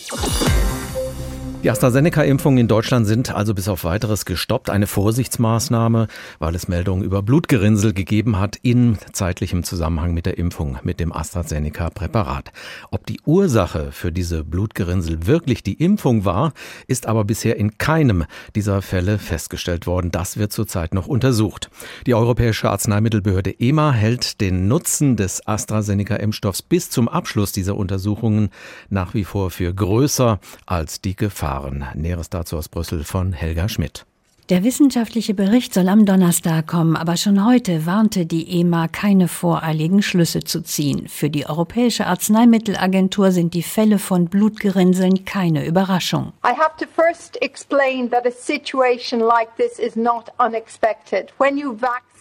Die 1.65 1.71
AstraZeneca-Impfungen 1.71 2.59
in 2.59 2.69
Deutschland 2.69 3.07
sind 3.07 3.35
also 3.35 3.55
bis 3.55 3.69
auf 3.69 3.85
weiteres 3.85 4.27
gestoppt. 4.27 4.69
Eine 4.69 4.87
Vorsichtsmaßnahme, 4.87 6.09
weil 6.39 6.55
es 6.55 6.69
Meldungen 6.69 7.03
über 7.03 7.23
Blutgerinnsel 7.23 7.95
gegeben 7.95 8.39
hat 8.39 8.57
in 8.61 8.99
zeitlichem 9.15 9.65
Zusammenhang 9.65 10.13
mit 10.13 10.27
der 10.27 10.37
Impfung 10.37 10.77
mit 10.83 11.01
dem 11.01 11.11
AstraZeneca-Präparat. 11.11 12.53
Ob 12.91 13.07
die 13.07 13.19
Ursache 13.25 13.93
für 13.93 14.13
diese 14.13 14.45
Blutgerinnsel 14.45 15.27
wirklich 15.27 15.63
die 15.63 15.83
Impfung 15.83 16.27
war, 16.27 16.53
ist 16.87 17.07
aber 17.07 17.25
bisher 17.25 17.57
in 17.57 17.79
keinem 17.79 18.27
dieser 18.55 18.83
Fälle 18.83 19.19
festgestellt 19.19 19.87
worden. 19.87 20.11
Das 20.11 20.37
wird 20.37 20.53
zurzeit 20.53 20.93
noch 20.93 21.07
untersucht. 21.07 21.71
Die 22.07 22.13
Europäische 22.13 22.69
Arzneimittelbehörde 22.69 23.59
EMA 23.59 23.91
hält 23.93 24.43
den 24.43 24.69
Nutzen 24.69 25.17
des 25.17 25.49
AstraZeneca-Impfstoffs 25.49 26.61
bis 26.61 26.91
zum 26.91 27.09
Abschluss 27.09 27.53
dieser 27.53 27.75
Untersuchungen 27.75 28.51
nach 28.91 29.15
wie 29.15 29.25
vor 29.25 29.51
für 29.51 29.73
größer 29.73 30.41
als 30.67 31.01
die 31.01 31.17
Gefahr. 31.17 31.54
Verfahren. 31.55 31.85
Näheres 31.95 32.31
dazu 32.31 32.57
aus 32.57 32.69
Brüssel 32.69 33.05
von 33.05 33.33
Helga 33.33 33.69
Schmidt. 33.69 34.05
Der 34.51 34.63
wissenschaftliche 34.63 35.33
Bericht 35.33 35.73
soll 35.73 35.89
am 35.89 36.05
Donnerstag 36.05 36.67
kommen, 36.67 36.97
aber 36.97 37.17
schon 37.17 37.47
heute 37.47 37.87
warnte 37.87 38.27
die 38.27 38.61
EMA, 38.61 38.89
keine 38.89 39.27
voreiligen 39.27 40.03
Schlüsse 40.03 40.41
zu 40.41 40.63
ziehen. 40.63 41.09
Für 41.09 41.31
die 41.31 41.47
Europäische 41.47 42.07
Arzneimittelagentur 42.07 43.31
sind 43.31 43.55
die 43.55 43.63
Fälle 43.63 43.99
von 43.99 44.27
Blutgerinnseln 44.27 45.25
keine 45.25 45.65
Überraschung. 45.65 46.35
I 46.45 46.51
have 46.51 46.77
to 46.79 46.87
first 46.87 47.41
explain 47.41 48.11
that 48.11 48.27
a 48.27 48.31
situation 48.31 49.21
like 49.21 49.49
this 49.57 49.79
is 49.79 49.97
not 49.97 50.31
unexpected. 50.39 51.33
When 51.39 51.57
you 51.57 51.73
vaccinate 51.73 52.14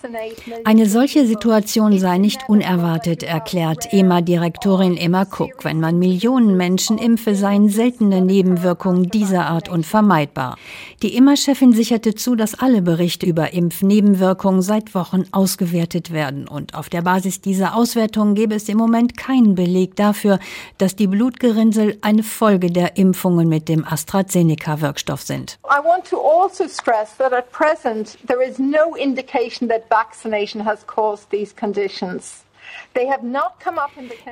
eine 0.65 0.85
solche 0.85 1.25
Situation 1.25 1.97
sei 1.97 2.17
nicht 2.17 2.49
unerwartet, 2.49 3.23
erklärt 3.23 3.93
EMA-Direktorin 3.93 4.97
Emma 4.97 5.21
Cook. 5.23 5.63
Wenn 5.63 5.79
man 5.79 5.97
Millionen 5.97 6.57
Menschen 6.57 6.97
impfe, 6.97 7.35
seien 7.35 7.69
seltene 7.69 8.21
Nebenwirkungen 8.21 9.09
dieser 9.09 9.45
Art 9.45 9.69
unvermeidbar. 9.69 10.57
Die 11.01 11.15
EMA-Chefin 11.15 11.71
sicherte 11.73 12.15
zu, 12.15 12.35
dass 12.35 12.59
alle 12.59 12.81
Berichte 12.81 13.25
über 13.25 13.53
Impfnebenwirkungen 13.53 14.61
seit 14.61 14.93
Wochen 14.93 15.23
ausgewertet 15.31 16.11
werden. 16.11 16.47
Und 16.47 16.75
auf 16.75 16.89
der 16.89 17.01
Basis 17.01 17.39
dieser 17.39 17.75
Auswertungen 17.75 18.35
gäbe 18.35 18.55
es 18.55 18.67
im 18.67 18.77
Moment 18.77 19.17
keinen 19.17 19.55
Beleg 19.55 19.95
dafür, 19.95 20.39
dass 20.77 20.95
die 20.95 21.07
Blutgerinnsel 21.07 21.97
eine 22.01 22.23
Folge 22.23 22.71
der 22.71 22.97
Impfungen 22.97 23.47
mit 23.47 23.69
dem 23.69 23.85
AstraZeneca-Wirkstoff 23.85 25.21
sind. 25.21 25.59
I 25.65 25.83
want 25.83 26.05
to 26.09 26.17
also 26.19 26.67
stress 26.67 27.15
that 27.17 27.31
at 27.31 27.49
present 27.51 28.17
there 28.27 28.43
is 28.43 28.59
no 28.59 28.95
indication 28.95 29.69
that 29.69 29.89
vaccination 29.93 30.65
has 30.65 30.85
caused 30.87 31.29
these 31.29 31.53
conditions. 31.53 32.43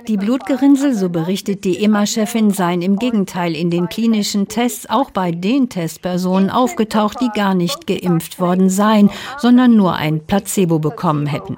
Die 0.07 0.17
Blutgerinnsel, 0.17 0.93
so 0.93 1.09
berichtet 1.09 1.63
die 1.63 1.83
EMA-Chefin, 1.83 2.51
seien 2.51 2.81
im 2.81 2.97
Gegenteil 2.97 3.55
in 3.55 3.69
den 3.69 3.89
klinischen 3.89 4.47
Tests 4.47 4.89
auch 4.89 5.11
bei 5.11 5.31
den 5.31 5.69
Testpersonen 5.69 6.49
aufgetaucht, 6.49 7.19
die 7.21 7.29
gar 7.35 7.53
nicht 7.53 7.87
geimpft 7.87 8.39
worden 8.39 8.69
seien, 8.69 9.11
sondern 9.37 9.75
nur 9.75 9.95
ein 9.95 10.25
Placebo 10.25 10.79
bekommen 10.79 11.25
hätten. 11.27 11.57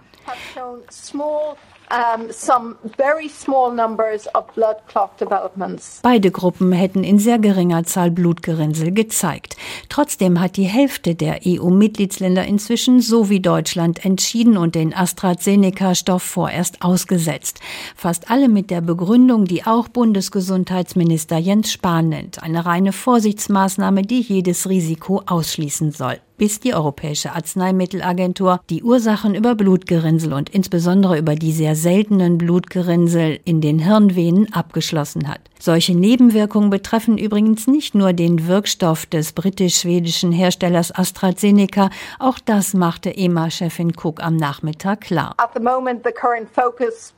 Beide 6.02 6.32
Gruppen 6.32 6.72
hätten 6.72 7.04
in 7.04 7.20
sehr 7.20 7.38
geringer 7.38 7.84
Zahl 7.84 8.10
Blutgerinnsel 8.10 8.92
gezeigt. 8.92 9.56
Trotzdem 9.90 10.40
hat 10.40 10.58
die 10.58 10.64
Hälfte 10.64 11.14
der 11.14 11.42
EU-Mitgliedsländer 11.46 12.46
inzwischen 12.46 13.00
so 13.00 13.30
wie 13.30 13.42
Deutschland 13.42 14.04
entschieden 14.04 14.58
und 14.58 14.74
den 14.74 14.92
AstraZeneca-Stoff 14.94 16.24
vorerst 16.24 16.82
ausgesetzt. 16.82 17.60
Fast 17.96 18.32
alle 18.32 18.50
mit 18.50 18.72
der 18.72 18.82
Begründung, 18.82 19.46
die 19.46 19.64
auch 19.64 19.88
Bundesgesundheitsminister 19.88 21.38
Jens 21.38 21.72
Spahn 21.72 22.10
nennt, 22.10 22.42
eine 22.42 22.66
reine 22.66 22.92
Vorsichtsmaßnahme, 22.92 24.02
die 24.02 24.22
jedes 24.22 24.68
Risiko 24.68 25.22
ausschließen 25.28 25.92
soll 25.92 26.20
bis 26.38 26.60
die 26.60 26.74
Europäische 26.74 27.34
Arzneimittelagentur 27.34 28.62
die 28.70 28.84
Ursachen 28.84 29.36
über 29.36 29.56
Blutgerinnsel 29.56 30.34
und 30.34 30.50
insbesondere 30.50 31.18
über 31.18 31.36
die 31.36 31.52
sehr 31.52 31.76
seltenen 31.76 32.38
Blutgerinnsel 32.38 33.40
in 33.46 33.62
den 33.62 33.80
Hirnvenen 33.80 34.52
abgeschlossen 34.54 35.28
hat. 35.28 35.42
Solche 35.66 35.96
Nebenwirkungen 35.96 36.70
betreffen 36.70 37.18
übrigens 37.18 37.68
nicht 37.68 37.96
nur 37.96 38.12
den 38.12 38.48
Wirkstoff 38.48 39.06
des 39.06 39.32
britisch-schwedischen 39.32 40.34
Herstellers 40.34 40.94
AstraZeneca, 40.94 41.90
auch 42.20 42.38
das 42.40 42.74
machte 42.74 43.16
EMA-Chefin 43.16 43.94
Cook 43.96 44.22
am 44.22 44.36
Nachmittag 44.36 45.00
klar. 45.00 45.34
At 45.38 45.52
the 45.56 45.62
moment 45.62 46.04
the 46.04 46.12
current 46.12 46.50
focus 46.54 47.14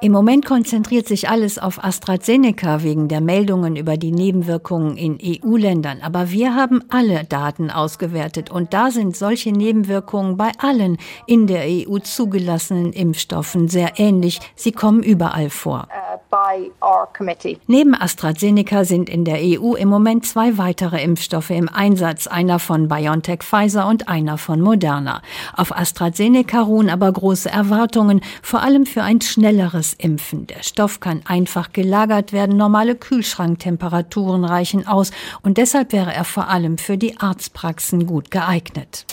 im 0.00 0.12
Moment 0.12 0.46
konzentriert 0.46 1.06
sich 1.06 1.28
alles 1.28 1.58
auf 1.58 1.84
AstraZeneca 1.84 2.82
wegen 2.82 3.08
der 3.08 3.20
Meldungen 3.20 3.76
über 3.76 3.98
die 3.98 4.10
Nebenwirkungen 4.10 4.96
in 4.96 5.18
EU-Ländern. 5.22 6.00
Aber 6.00 6.30
wir 6.30 6.54
haben 6.54 6.82
alle 6.88 7.24
Daten 7.24 7.70
ausgewertet 7.70 8.50
und 8.50 8.72
da 8.72 8.90
sind 8.90 9.14
solche 9.14 9.52
Nebenwirkungen 9.52 10.38
bei 10.38 10.52
allen 10.58 10.96
in 11.26 11.46
der 11.46 11.64
EU 11.66 11.98
zugelassenen 11.98 12.94
Impfstoffen 12.94 13.25
sehr 13.68 13.98
ähnlich. 13.98 14.40
Sie 14.54 14.72
kommen 14.72 15.02
überall 15.02 15.50
vor. 15.50 15.88
Uh, 15.90 17.24
Neben 17.66 17.94
AstraZeneca 17.94 18.84
sind 18.84 19.08
in 19.08 19.24
der 19.24 19.38
EU 19.40 19.74
im 19.74 19.88
Moment 19.88 20.26
zwei 20.26 20.58
weitere 20.58 21.02
Impfstoffe 21.02 21.50
im 21.50 21.68
Einsatz, 21.68 22.26
einer 22.26 22.58
von 22.58 22.88
BioNTech 22.88 23.42
Pfizer 23.42 23.86
und 23.88 24.08
einer 24.08 24.38
von 24.38 24.60
Moderna. 24.60 24.76
Moderna. 24.86 25.22
Auf 25.56 25.76
AstraZeneca 25.76 26.60
ruhen 26.60 26.90
aber 26.90 27.10
große 27.10 27.50
Erwartungen, 27.50 28.20
vor 28.42 28.62
allem 28.62 28.86
für 28.86 29.02
ein 29.02 29.20
schnelleres 29.20 29.94
Impfen. 29.94 30.46
Der 30.46 30.62
Stoff 30.62 31.00
kann 31.00 31.22
einfach 31.24 31.72
gelagert 31.72 32.32
werden, 32.32 32.56
normale 32.56 32.94
Kühlschranktemperaturen 32.94 34.44
reichen 34.44 34.86
aus 34.86 35.10
und 35.42 35.58
deshalb 35.58 35.92
wäre 35.92 36.12
er 36.12 36.24
vor 36.24 36.48
allem 36.48 36.78
für 36.78 36.98
die 36.98 37.18
Arztpraxen 37.18 38.06
gut 38.06 38.30
geeignet. 38.30 39.06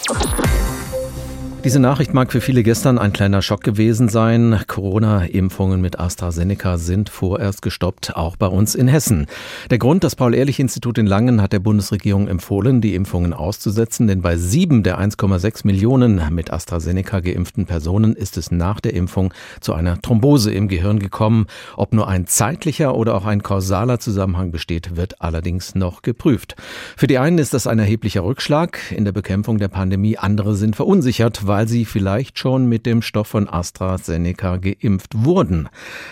Diese 1.63 1.79
Nachricht 1.79 2.13
mag 2.13 2.33
für 2.33 2.41
viele 2.41 2.61
gestern 2.61 2.97
ein 2.97 3.13
kleiner 3.13 3.41
Schock 3.41 3.61
gewesen 3.63 4.09
sein. 4.09 4.59
Corona-Impfungen 4.67 5.79
mit 5.79 5.97
AstraZeneca 5.97 6.77
sind 6.77 7.07
vorerst 7.07 7.61
gestoppt, 7.61 8.17
auch 8.17 8.35
bei 8.35 8.47
uns 8.47 8.75
in 8.75 8.89
Hessen. 8.89 9.27
Der 9.71 9.77
Grund, 9.77 10.03
das 10.03 10.17
Paul-Ehrlich-Institut 10.17 10.97
in 10.97 11.05
Langen 11.05 11.41
hat 11.41 11.53
der 11.53 11.59
Bundesregierung 11.59 12.27
empfohlen, 12.27 12.81
die 12.81 12.95
Impfungen 12.95 13.31
auszusetzen, 13.31 14.07
denn 14.07 14.21
bei 14.21 14.35
sieben 14.35 14.83
der 14.83 14.99
1,6 14.99 15.65
Millionen 15.65 16.21
mit 16.31 16.51
AstraZeneca 16.51 17.21
geimpften 17.21 17.65
Personen 17.65 18.13
ist 18.13 18.35
es 18.35 18.51
nach 18.51 18.81
der 18.81 18.93
Impfung 18.93 19.33
zu 19.61 19.73
einer 19.73 20.01
Thrombose 20.01 20.51
im 20.51 20.67
Gehirn 20.67 20.99
gekommen. 20.99 21.45
Ob 21.77 21.93
nur 21.93 22.09
ein 22.09 22.27
zeitlicher 22.27 22.93
oder 22.93 23.15
auch 23.15 23.25
ein 23.25 23.41
kausaler 23.41 23.99
Zusammenhang 23.99 24.51
besteht, 24.51 24.97
wird 24.97 25.21
allerdings 25.21 25.75
noch 25.75 26.01
geprüft. 26.01 26.57
Für 26.97 27.07
die 27.07 27.19
einen 27.19 27.37
ist 27.37 27.53
das 27.53 27.67
ein 27.67 27.79
erheblicher 27.79 28.25
Rückschlag 28.25 28.79
in 28.91 29.05
der 29.05 29.13
Bekämpfung 29.13 29.59
der 29.59 29.69
Pandemie, 29.69 30.17
andere 30.17 30.57
sind 30.57 30.75
verunsichert, 30.75 31.47
weil 31.53 31.67
sie 31.67 31.85
vielleicht 31.85 32.39
schon 32.39 32.65
mit 32.65 32.87
dem 32.87 33.03
Stoff 33.03 33.27
von 33.27 33.47
AstraZeneca 33.47 34.57
geimpft 34.57 35.11
wurden. 35.23 35.69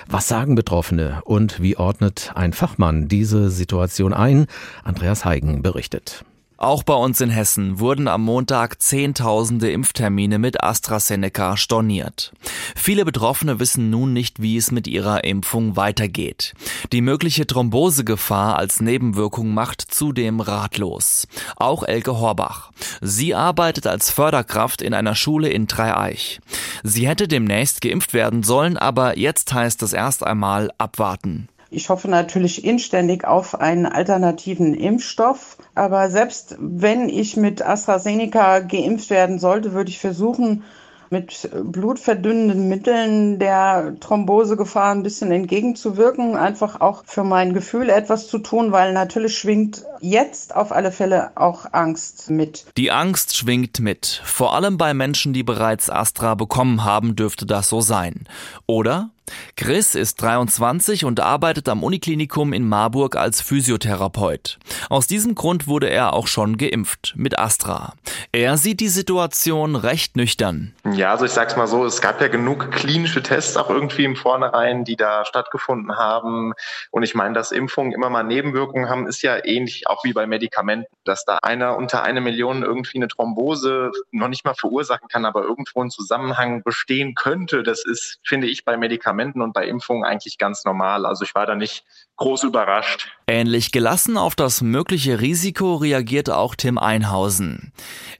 Was 0.07 0.27
sagen 0.27 0.53
Betroffene 0.53 1.23
und 1.25 1.59
wie 1.63 1.77
ordnet 1.77 2.31
ein 2.35 2.53
Fachmann 2.53 3.07
diese 3.07 3.49
Situation 3.49 4.13
ein? 4.13 4.45
Andreas 4.83 5.25
Heigen 5.25 5.63
berichtet. 5.63 6.23
Auch 6.61 6.83
bei 6.83 6.93
uns 6.93 7.19
in 7.21 7.31
Hessen 7.31 7.79
wurden 7.79 8.07
am 8.07 8.23
Montag 8.23 8.79
Zehntausende 8.79 9.71
Impftermine 9.71 10.37
mit 10.37 10.63
AstraZeneca 10.63 11.57
storniert. 11.57 12.33
Viele 12.75 13.03
Betroffene 13.03 13.59
wissen 13.59 13.89
nun 13.89 14.13
nicht, 14.13 14.43
wie 14.43 14.57
es 14.57 14.69
mit 14.69 14.85
ihrer 14.85 15.23
Impfung 15.23 15.75
weitergeht. 15.75 16.53
Die 16.91 17.01
mögliche 17.01 17.47
Thrombosegefahr 17.47 18.57
als 18.57 18.79
Nebenwirkung 18.79 19.55
macht 19.55 19.81
zudem 19.81 20.39
ratlos. 20.39 21.27
Auch 21.55 21.81
Elke 21.81 22.19
Horbach. 22.19 22.69
Sie 23.01 23.33
arbeitet 23.33 23.87
als 23.87 24.11
Förderkraft 24.11 24.83
in 24.83 24.93
einer 24.93 25.15
Schule 25.15 25.49
in 25.49 25.65
Dreieich. 25.65 26.41
Sie 26.83 27.07
hätte 27.07 27.27
demnächst 27.27 27.81
geimpft 27.81 28.13
werden 28.13 28.43
sollen, 28.43 28.77
aber 28.77 29.17
jetzt 29.17 29.51
heißt 29.51 29.81
es 29.81 29.93
erst 29.93 30.23
einmal 30.23 30.69
abwarten. 30.77 31.47
Ich 31.73 31.87
hoffe 31.89 32.09
natürlich 32.09 32.65
inständig 32.65 33.23
auf 33.23 33.59
einen 33.61 33.85
alternativen 33.85 34.73
Impfstoff. 34.73 35.57
Aber 35.73 36.09
selbst 36.09 36.57
wenn 36.59 37.07
ich 37.07 37.37
mit 37.37 37.65
AstraZeneca 37.65 38.59
geimpft 38.59 39.09
werden 39.09 39.39
sollte, 39.39 39.71
würde 39.71 39.89
ich 39.89 39.99
versuchen, 39.99 40.63
mit 41.09 41.49
blutverdünnenden 41.63 42.67
Mitteln 42.67 43.39
der 43.39 43.95
Thrombosegefahr 44.01 44.91
ein 44.93 45.03
bisschen 45.03 45.31
entgegenzuwirken, 45.31 46.35
einfach 46.35 46.81
auch 46.81 47.03
für 47.05 47.23
mein 47.23 47.53
Gefühl 47.53 47.89
etwas 47.89 48.27
zu 48.27 48.39
tun, 48.39 48.73
weil 48.73 48.91
natürlich 48.91 49.37
schwingt 49.37 49.83
jetzt 50.01 50.55
auf 50.55 50.71
alle 50.71 50.91
Fälle 50.91 51.31
auch 51.35 51.65
Angst 51.71 52.29
mit. 52.29 52.65
Die 52.77 52.91
Angst 52.91 53.37
schwingt 53.37 53.79
mit. 53.79 54.21
Vor 54.25 54.53
allem 54.53 54.77
bei 54.77 54.93
Menschen, 54.93 55.33
die 55.33 55.43
bereits 55.43 55.89
Astra 55.89 56.35
bekommen 56.35 56.83
haben, 56.83 57.15
dürfte 57.15 57.45
das 57.45 57.69
so 57.69 57.81
sein. 57.81 58.27
Oder 58.65 59.11
Chris 59.55 59.95
ist 59.95 60.21
23 60.21 61.05
und 61.05 61.19
arbeitet 61.19 61.69
am 61.69 61.83
Uniklinikum 61.83 62.53
in 62.53 62.67
Marburg 62.67 63.15
als 63.15 63.41
Physiotherapeut. 63.41 64.57
Aus 64.89 65.07
diesem 65.07 65.35
Grund 65.35 65.67
wurde 65.67 65.89
er 65.89 66.13
auch 66.13 66.27
schon 66.27 66.57
geimpft 66.57 67.13
mit 67.15 67.37
Astra. 67.37 67.93
Er 68.31 68.57
sieht 68.57 68.79
die 68.79 68.87
Situation 68.87 69.75
recht 69.75 70.15
nüchtern. 70.15 70.73
Ja, 70.93 71.11
also 71.11 71.25
ich 71.25 71.31
sag's 71.31 71.55
mal 71.55 71.67
so, 71.67 71.85
es 71.85 72.01
gab 72.01 72.21
ja 72.21 72.27
genug 72.27 72.71
klinische 72.71 73.21
Tests 73.21 73.57
auch 73.57 73.69
irgendwie 73.69 74.03
im 74.03 74.15
Vornherein, 74.15 74.83
die 74.83 74.95
da 74.95 75.25
stattgefunden 75.25 75.95
haben. 75.97 76.53
Und 76.89 77.03
ich 77.03 77.15
meine, 77.15 77.33
dass 77.33 77.51
Impfungen 77.51 77.93
immer 77.93 78.09
mal 78.09 78.23
Nebenwirkungen 78.23 78.89
haben, 78.89 79.07
ist 79.07 79.21
ja 79.21 79.43
ähnlich 79.45 79.87
auch 79.91 80.03
wie 80.03 80.13
bei 80.13 80.25
Medikamenten, 80.25 80.93
dass 81.03 81.25
da 81.25 81.37
einer 81.41 81.77
unter 81.77 82.03
eine 82.03 82.21
Million 82.21 82.63
irgendwie 82.63 82.97
eine 82.97 83.07
Thrombose 83.07 83.91
noch 84.11 84.27
nicht 84.27 84.45
mal 84.45 84.55
verursachen 84.55 85.07
kann, 85.09 85.25
aber 85.25 85.43
irgendwo 85.43 85.83
ein 85.83 85.89
Zusammenhang 85.89 86.63
bestehen 86.63 87.15
könnte. 87.15 87.63
Das 87.63 87.85
ist, 87.85 88.19
finde 88.23 88.47
ich, 88.47 88.65
bei 88.65 88.77
Medikamenten 88.77 89.41
und 89.41 89.53
bei 89.53 89.67
Impfungen 89.67 90.03
eigentlich 90.03 90.37
ganz 90.37 90.65
normal. 90.65 91.05
Also 91.05 91.23
ich 91.23 91.35
war 91.35 91.45
da 91.45 91.55
nicht 91.55 91.83
groß 92.21 92.43
überrascht. 92.43 93.09
Ähnlich 93.25 93.71
gelassen 93.71 94.17
auf 94.17 94.35
das 94.35 94.61
mögliche 94.61 95.21
Risiko 95.21 95.75
reagiert 95.75 96.29
auch 96.29 96.53
Tim 96.53 96.77
Einhausen. 96.77 97.71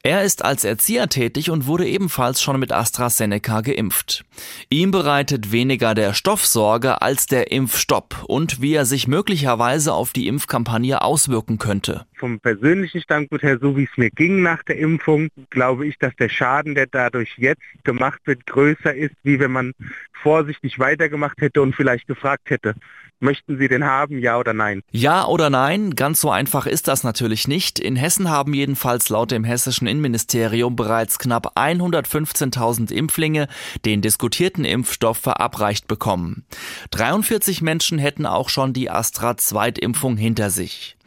Er 0.04 0.24
ist 0.24 0.44
als 0.44 0.63
Erzieher 0.63 1.08
tätig 1.08 1.51
und 1.51 1.68
wurde 1.68 1.88
ebenfalls 1.88 2.42
schon 2.42 2.60
mit 2.60 2.72
AstraZeneca 2.72 3.62
geimpft. 3.62 4.24
Ihm 4.70 4.90
bereitet 4.90 5.51
weniger 5.51 5.94
der 5.94 6.13
Stoff 6.13 6.48
Sorge 6.48 7.01
als 7.01 7.28
der 7.28 7.51
Impfstopp 7.51 8.24
und 8.25 8.62
wie 8.62 8.74
er 8.74 8.86
sich 8.86 9.08
möglicherweise 9.08 9.94
auf 9.94 10.13
die 10.13 10.28
Impfkampagne 10.28 11.01
auswirken 11.01 11.60
könnte. 11.62 12.08
Vom 12.15 12.39
persönlichen 12.39 13.01
Standpunkt 13.01 13.44
her, 13.44 13.60
so 13.62 13.77
wie 13.77 13.84
es 13.84 13.96
mir 13.96 14.10
ging 14.10 14.41
nach 14.41 14.63
der 14.63 14.80
Impfung, 14.80 15.30
glaube 15.51 15.86
ich, 15.86 15.98
dass 16.00 16.15
der 16.15 16.27
Schaden, 16.27 16.74
der 16.74 16.88
dadurch 16.88 17.38
jetzt 17.38 17.62
gemacht 17.84 18.20
wird, 18.25 18.48
größer 18.48 18.96
ist, 18.96 19.13
wie 19.22 19.39
wenn 19.39 19.51
man 19.51 19.74
vorsichtig 20.12 20.80
weitergemacht 20.80 21.39
hätte 21.39 21.62
und 21.62 21.75
vielleicht 21.75 22.08
gefragt 22.08 22.50
hätte, 22.50 22.74
Möchten 23.24 23.60
Sie 23.60 23.68
den 23.68 23.86
haben, 23.86 24.18
ja 24.18 24.39
oder 24.39 24.51
nein? 24.51 24.82
Ja 24.89 25.27
oder 25.27 25.51
nein, 25.51 25.94
ganz 25.94 26.22
so 26.22 26.32
einfach 26.32 26.65
ist 26.65 26.88
das 26.88 27.03
natürlich 27.03 27.48
nicht. 27.48 27.77
In 27.77 27.96
Hessen 27.96 28.32
haben 28.32 28.56
jedenfalls 28.56 29.10
laut 29.10 29.30
dem 29.30 29.44
hessischen 29.44 29.86
Innenministerium 29.86 30.75
bereits 30.75 31.20
knapp 31.20 31.56
115.000 31.56 32.91
Impflinge 32.91 33.48
den 33.86 34.01
diskutierten 34.01 34.65
Impfstoff 34.65 35.20
verabreicht 35.20 35.88
bekommen. 35.88 36.46
43 36.89 37.62
Menschen 37.62 38.00
hätten 38.00 38.25
auch 38.25 38.50
schon 38.50 38.74
die 38.74 38.89
Astra-Zweitimpfung 38.89 40.18
hinter 40.18 40.50
sich. 40.50 40.98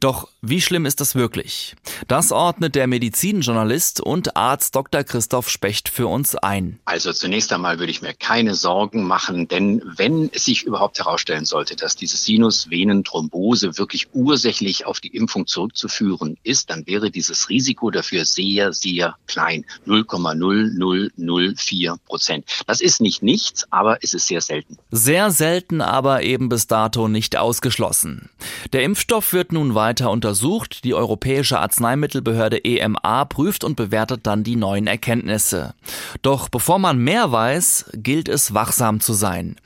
Doch 0.00 0.28
wie 0.42 0.60
schlimm 0.60 0.86
ist 0.86 1.00
das 1.00 1.14
wirklich? 1.14 1.74
Das 2.06 2.30
ordnet 2.30 2.74
der 2.74 2.86
Medizinjournalist 2.86 4.00
und 4.00 4.36
Arzt 4.36 4.76
Dr. 4.76 5.04
Christoph 5.04 5.48
Specht 5.48 5.88
für 5.88 6.06
uns 6.06 6.36
ein. 6.36 6.78
Also 6.84 7.12
zunächst 7.12 7.52
einmal 7.52 7.78
würde 7.78 7.90
ich 7.90 8.02
mir 8.02 8.14
keine 8.14 8.54
Sorgen 8.54 9.04
machen, 9.04 9.48
denn 9.48 9.82
wenn 9.84 10.30
es 10.32 10.44
sich 10.44 10.64
überhaupt 10.64 10.98
herausstellen 10.98 11.44
sollte, 11.44 11.76
dass 11.76 11.96
diese 11.96 12.16
Sinusvenenthrombose 12.16 13.78
wirklich 13.78 14.08
ursächlich 14.12 14.86
auf 14.86 15.00
die 15.00 15.08
Impfung 15.08 15.46
zurückzuführen 15.46 16.36
ist, 16.42 16.70
dann 16.70 16.86
wäre 16.86 17.10
dieses 17.10 17.48
Risiko 17.48 17.90
dafür 17.90 18.24
sehr, 18.24 18.72
sehr 18.72 19.16
klein. 19.26 19.64
0,0004 19.86 21.96
Prozent. 22.06 22.44
Das 22.66 22.80
ist 22.80 23.00
nicht 23.00 23.22
nichts, 23.22 23.70
aber 23.72 23.98
es 24.02 24.14
ist 24.14 24.28
sehr 24.28 24.40
selten. 24.40 24.78
Sehr 24.90 25.30
selten, 25.30 25.80
aber 25.80 26.22
eben 26.22 26.48
bis 26.48 26.66
dato 26.66 27.08
nicht 27.08 27.36
ausgeschlossen. 27.36 28.30
Der 28.72 28.82
Impfstoff 28.82 29.32
wird 29.32 29.45
nun 29.52 29.74
weiter 29.74 30.10
untersucht. 30.10 30.84
Die 30.84 30.94
Europäische 30.94 31.58
Arzneimittelbehörde 31.58 32.64
EMA 32.64 33.24
prüft 33.24 33.64
und 33.64 33.76
bewertet 33.76 34.26
dann 34.26 34.44
die 34.44 34.56
neuen 34.56 34.86
Erkenntnisse. 34.86 35.74
Doch 36.22 36.48
bevor 36.48 36.78
man 36.78 36.98
mehr 36.98 37.32
weiß, 37.32 37.90
gilt 37.94 38.28
es 38.28 38.54
wachsam 38.54 39.00
zu 39.00 39.12
sein. 39.12 39.56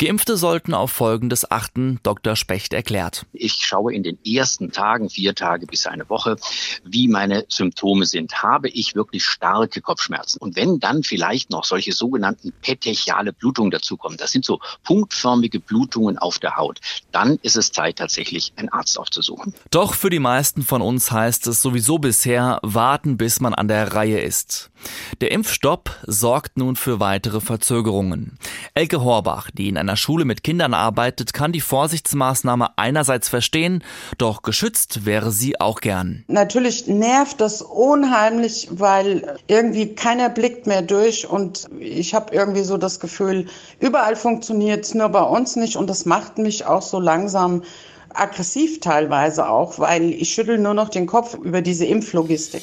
Geimpfte 0.00 0.36
sollten 0.36 0.74
auf 0.74 0.92
Folgendes 0.92 1.50
achten, 1.50 1.98
Dr. 2.04 2.36
Specht 2.36 2.72
erklärt. 2.72 3.26
Ich 3.32 3.54
schaue 3.54 3.92
in 3.92 4.04
den 4.04 4.16
ersten 4.24 4.70
Tagen, 4.70 5.10
vier 5.10 5.34
Tage 5.34 5.66
bis 5.66 5.86
eine 5.86 6.08
Woche, 6.08 6.36
wie 6.84 7.08
meine 7.08 7.44
Symptome 7.48 8.06
sind. 8.06 8.40
Habe 8.40 8.68
ich 8.68 8.94
wirklich 8.94 9.24
starke 9.24 9.80
Kopfschmerzen? 9.80 10.38
Und 10.40 10.54
wenn 10.54 10.78
dann 10.78 11.02
vielleicht 11.02 11.50
noch 11.50 11.64
solche 11.64 11.90
sogenannten 11.92 12.52
petechiale 12.62 13.32
Blutungen 13.32 13.72
dazukommen, 13.72 14.18
das 14.18 14.30
sind 14.30 14.44
so 14.44 14.60
punktförmige 14.84 15.58
Blutungen 15.58 16.16
auf 16.16 16.38
der 16.38 16.56
Haut, 16.56 16.78
dann 17.10 17.40
ist 17.42 17.56
es 17.56 17.72
Zeit, 17.72 17.96
tatsächlich 17.96 18.52
einen 18.54 18.68
Arzt 18.68 19.00
aufzusuchen. 19.00 19.52
Doch 19.72 19.94
für 19.94 20.10
die 20.10 20.20
meisten 20.20 20.62
von 20.62 20.80
uns 20.80 21.10
heißt 21.10 21.48
es 21.48 21.60
sowieso 21.60 21.98
bisher 21.98 22.60
warten, 22.62 23.16
bis 23.16 23.40
man 23.40 23.52
an 23.52 23.66
der 23.66 23.92
Reihe 23.94 24.20
ist. 24.20 24.70
Der 25.20 25.32
Impfstopp 25.32 25.90
sorgt 26.06 26.56
nun 26.56 26.76
für 26.76 27.00
weitere 27.00 27.40
Verzögerungen. 27.40 28.38
Elke 28.74 29.00
Horbach, 29.00 29.50
die 29.50 29.68
in 29.68 29.76
einer 29.76 29.87
Schule 29.96 30.24
mit 30.24 30.42
Kindern 30.42 30.74
arbeitet, 30.74 31.32
kann 31.32 31.52
die 31.52 31.60
Vorsichtsmaßnahme 31.60 32.70
einerseits 32.76 33.28
verstehen, 33.28 33.82
doch 34.18 34.42
geschützt 34.42 35.04
wäre 35.04 35.30
sie 35.30 35.60
auch 35.60 35.80
gern. 35.80 36.24
Natürlich 36.28 36.86
nervt 36.86 37.40
das 37.40 37.62
unheimlich, 37.62 38.68
weil 38.70 39.36
irgendwie 39.46 39.94
keiner 39.94 40.28
blickt 40.28 40.66
mehr 40.66 40.82
durch 40.82 41.28
und 41.28 41.66
ich 41.78 42.14
habe 42.14 42.34
irgendwie 42.34 42.62
so 42.62 42.76
das 42.76 43.00
Gefühl, 43.00 43.46
überall 43.80 44.16
funktioniert 44.16 44.84
es, 44.84 44.94
nur 44.94 45.08
bei 45.08 45.22
uns 45.22 45.56
nicht 45.56 45.76
und 45.76 45.88
das 45.88 46.04
macht 46.04 46.38
mich 46.38 46.66
auch 46.66 46.82
so 46.82 47.00
langsam 47.00 47.62
aggressiv 48.14 48.80
teilweise 48.80 49.48
auch, 49.48 49.78
weil 49.78 50.10
ich 50.12 50.32
schüttel 50.32 50.58
nur 50.58 50.74
noch 50.74 50.88
den 50.88 51.06
Kopf 51.06 51.34
über 51.34 51.62
diese 51.62 51.84
Impflogistik. 51.84 52.62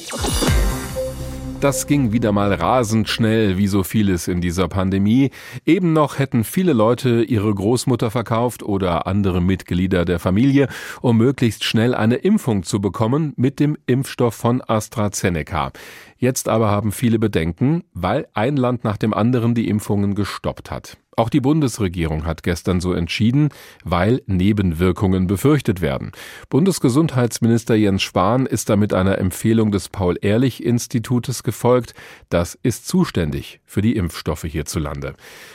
Das 1.60 1.86
ging 1.86 2.12
wieder 2.12 2.32
mal 2.32 2.52
rasend 2.52 3.08
schnell, 3.08 3.56
wie 3.56 3.66
so 3.66 3.82
vieles 3.82 4.28
in 4.28 4.40
dieser 4.40 4.68
Pandemie. 4.68 5.30
Eben 5.64 5.94
noch 5.94 6.18
hätten 6.18 6.44
viele 6.44 6.74
Leute 6.74 7.22
ihre 7.22 7.52
Großmutter 7.52 8.10
verkauft 8.10 8.62
oder 8.62 9.06
andere 9.06 9.40
Mitglieder 9.40 10.04
der 10.04 10.18
Familie, 10.18 10.68
um 11.00 11.16
möglichst 11.16 11.64
schnell 11.64 11.94
eine 11.94 12.16
Impfung 12.16 12.62
zu 12.62 12.80
bekommen 12.80 13.32
mit 13.36 13.58
dem 13.58 13.76
Impfstoff 13.86 14.34
von 14.34 14.62
AstraZeneca. 14.66 15.72
Jetzt 16.18 16.48
aber 16.48 16.70
haben 16.70 16.92
viele 16.92 17.18
Bedenken, 17.18 17.84
weil 17.94 18.28
ein 18.34 18.56
Land 18.56 18.84
nach 18.84 18.98
dem 18.98 19.14
anderen 19.14 19.54
die 19.54 19.68
Impfungen 19.68 20.14
gestoppt 20.14 20.70
hat. 20.70 20.98
Auch 21.18 21.30
die 21.30 21.40
Bundesregierung 21.40 22.26
hat 22.26 22.42
gestern 22.42 22.78
so 22.78 22.92
entschieden, 22.92 23.48
weil 23.84 24.20
Nebenwirkungen 24.26 25.26
befürchtet 25.26 25.80
werden. 25.80 26.12
Bundesgesundheitsminister 26.50 27.74
Jens 27.74 28.02
Spahn 28.02 28.44
ist 28.44 28.68
damit 28.68 28.92
einer 28.92 29.16
Empfehlung 29.16 29.72
des 29.72 29.88
Paul-Ehrlich-Institutes 29.88 31.42
gefolgt. 31.42 31.94
Das 32.28 32.54
ist 32.62 32.86
zuständig 32.86 33.60
für 33.64 33.80
die 33.80 33.96
Impfstoffe 33.96 34.42
hierzulande. 34.42 35.14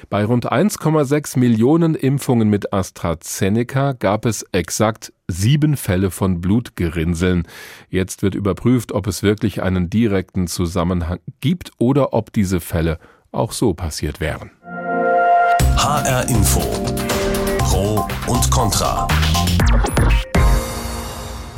Bei 0.09 0.25
rund 0.25 0.51
1,6 0.51 1.37
Millionen 1.37 1.93
Impfungen 1.93 2.49
mit 2.49 2.73
AstraZeneca 2.73 3.91
gab 3.91 4.25
es 4.25 4.43
exakt 4.51 5.13
sieben 5.27 5.77
Fälle 5.77 6.09
von 6.09 6.41
Blutgerinnseln. 6.41 7.43
Jetzt 7.87 8.23
wird 8.23 8.33
überprüft, 8.33 8.93
ob 8.93 9.05
es 9.05 9.21
wirklich 9.21 9.61
einen 9.61 9.91
direkten 9.91 10.47
Zusammenhang 10.47 11.19
gibt 11.39 11.71
oder 11.77 12.13
ob 12.13 12.33
diese 12.33 12.59
Fälle 12.59 12.97
auch 13.31 13.51
so 13.51 13.75
passiert 13.75 14.19
wären. 14.19 14.49
HR 15.83 16.29
Info. 16.29 16.59
Pro 17.57 18.07
und 18.27 18.51
Contra. 18.51 19.07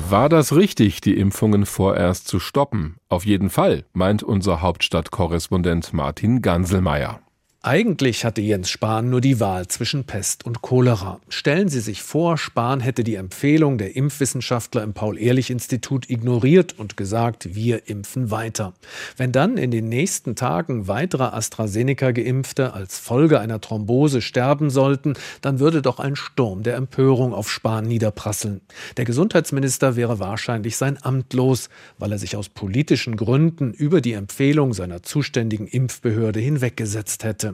War 0.08 0.30
das 0.30 0.56
richtig, 0.56 1.02
die 1.02 1.18
Impfungen 1.18 1.66
vorerst 1.66 2.30
zu 2.30 2.40
stoppen? 2.40 2.96
Auf 3.10 3.26
jeden 3.26 3.50
Fall, 3.50 3.84
meint 3.92 4.24
unser 4.24 4.62
Hauptstadtkorrespondent 4.62 5.92
Martin 5.92 6.42
Ganselmeier. 6.42 7.20
Eigentlich 7.66 8.26
hatte 8.26 8.42
Jens 8.42 8.70
Spahn 8.70 9.10
nur 9.10 9.22
die 9.22 9.40
Wahl 9.40 9.70
zwischen 9.70 10.04
Pest 10.04 10.46
und 10.46 10.62
Cholera. 10.62 11.22
Stellen 11.30 11.70
Sie 11.70 11.80
sich 11.80 12.04
vor, 12.04 12.38
Spahn 12.38 12.82
hätte 12.82 13.06
die 13.06 13.16
Empfehlung 13.16 13.78
der 13.78 13.96
Impfwissenschaftler 13.96 14.84
im 14.84 14.92
Paul-Ehrlich-Institut 14.92 16.10
ignoriert 16.10 16.78
und 16.78 16.98
gesagt, 16.98 17.56
wir 17.56 17.88
impfen 17.88 18.32
weiter. 18.32 18.74
Wenn 19.16 19.32
dann 19.32 19.56
in 19.56 19.72
den 19.72 19.88
nächsten 19.88 20.36
Tagen 20.36 20.90
weitere 20.90 21.24
AstraZeneca-Geimpfte 21.24 22.74
als 22.74 23.00
Folge 23.00 23.40
einer 23.40 23.62
Thrombose 23.62 24.22
sterben 24.22 24.70
sollten, 24.70 25.14
dann 25.40 25.60
würde 25.60 25.82
doch 25.82 26.00
ein 26.00 26.18
Sturm 26.18 26.64
der 26.64 26.76
Empörung 26.76 27.34
auf 27.34 27.50
Spahn 27.50 27.86
niederprasseln. 27.86 28.60
Der 28.98 29.06
Gesundheitsminister 29.06 29.96
wäre 29.96 30.20
wahrscheinlich 30.20 30.76
sein 30.76 31.02
Amt 31.02 31.32
los, 31.32 31.70
weil 31.98 32.12
er 32.12 32.20
sich 32.20 32.36
aus 32.36 32.50
politischen 32.50 33.16
Gründen 33.16 33.72
über 33.72 34.02
die 34.02 34.12
Empfehlung 34.12 34.74
seiner 34.74 35.02
zuständigen 35.02 35.68
Impfbehörde 35.68 36.42
hinweggesetzt 36.42 37.24
hätte. 37.24 37.53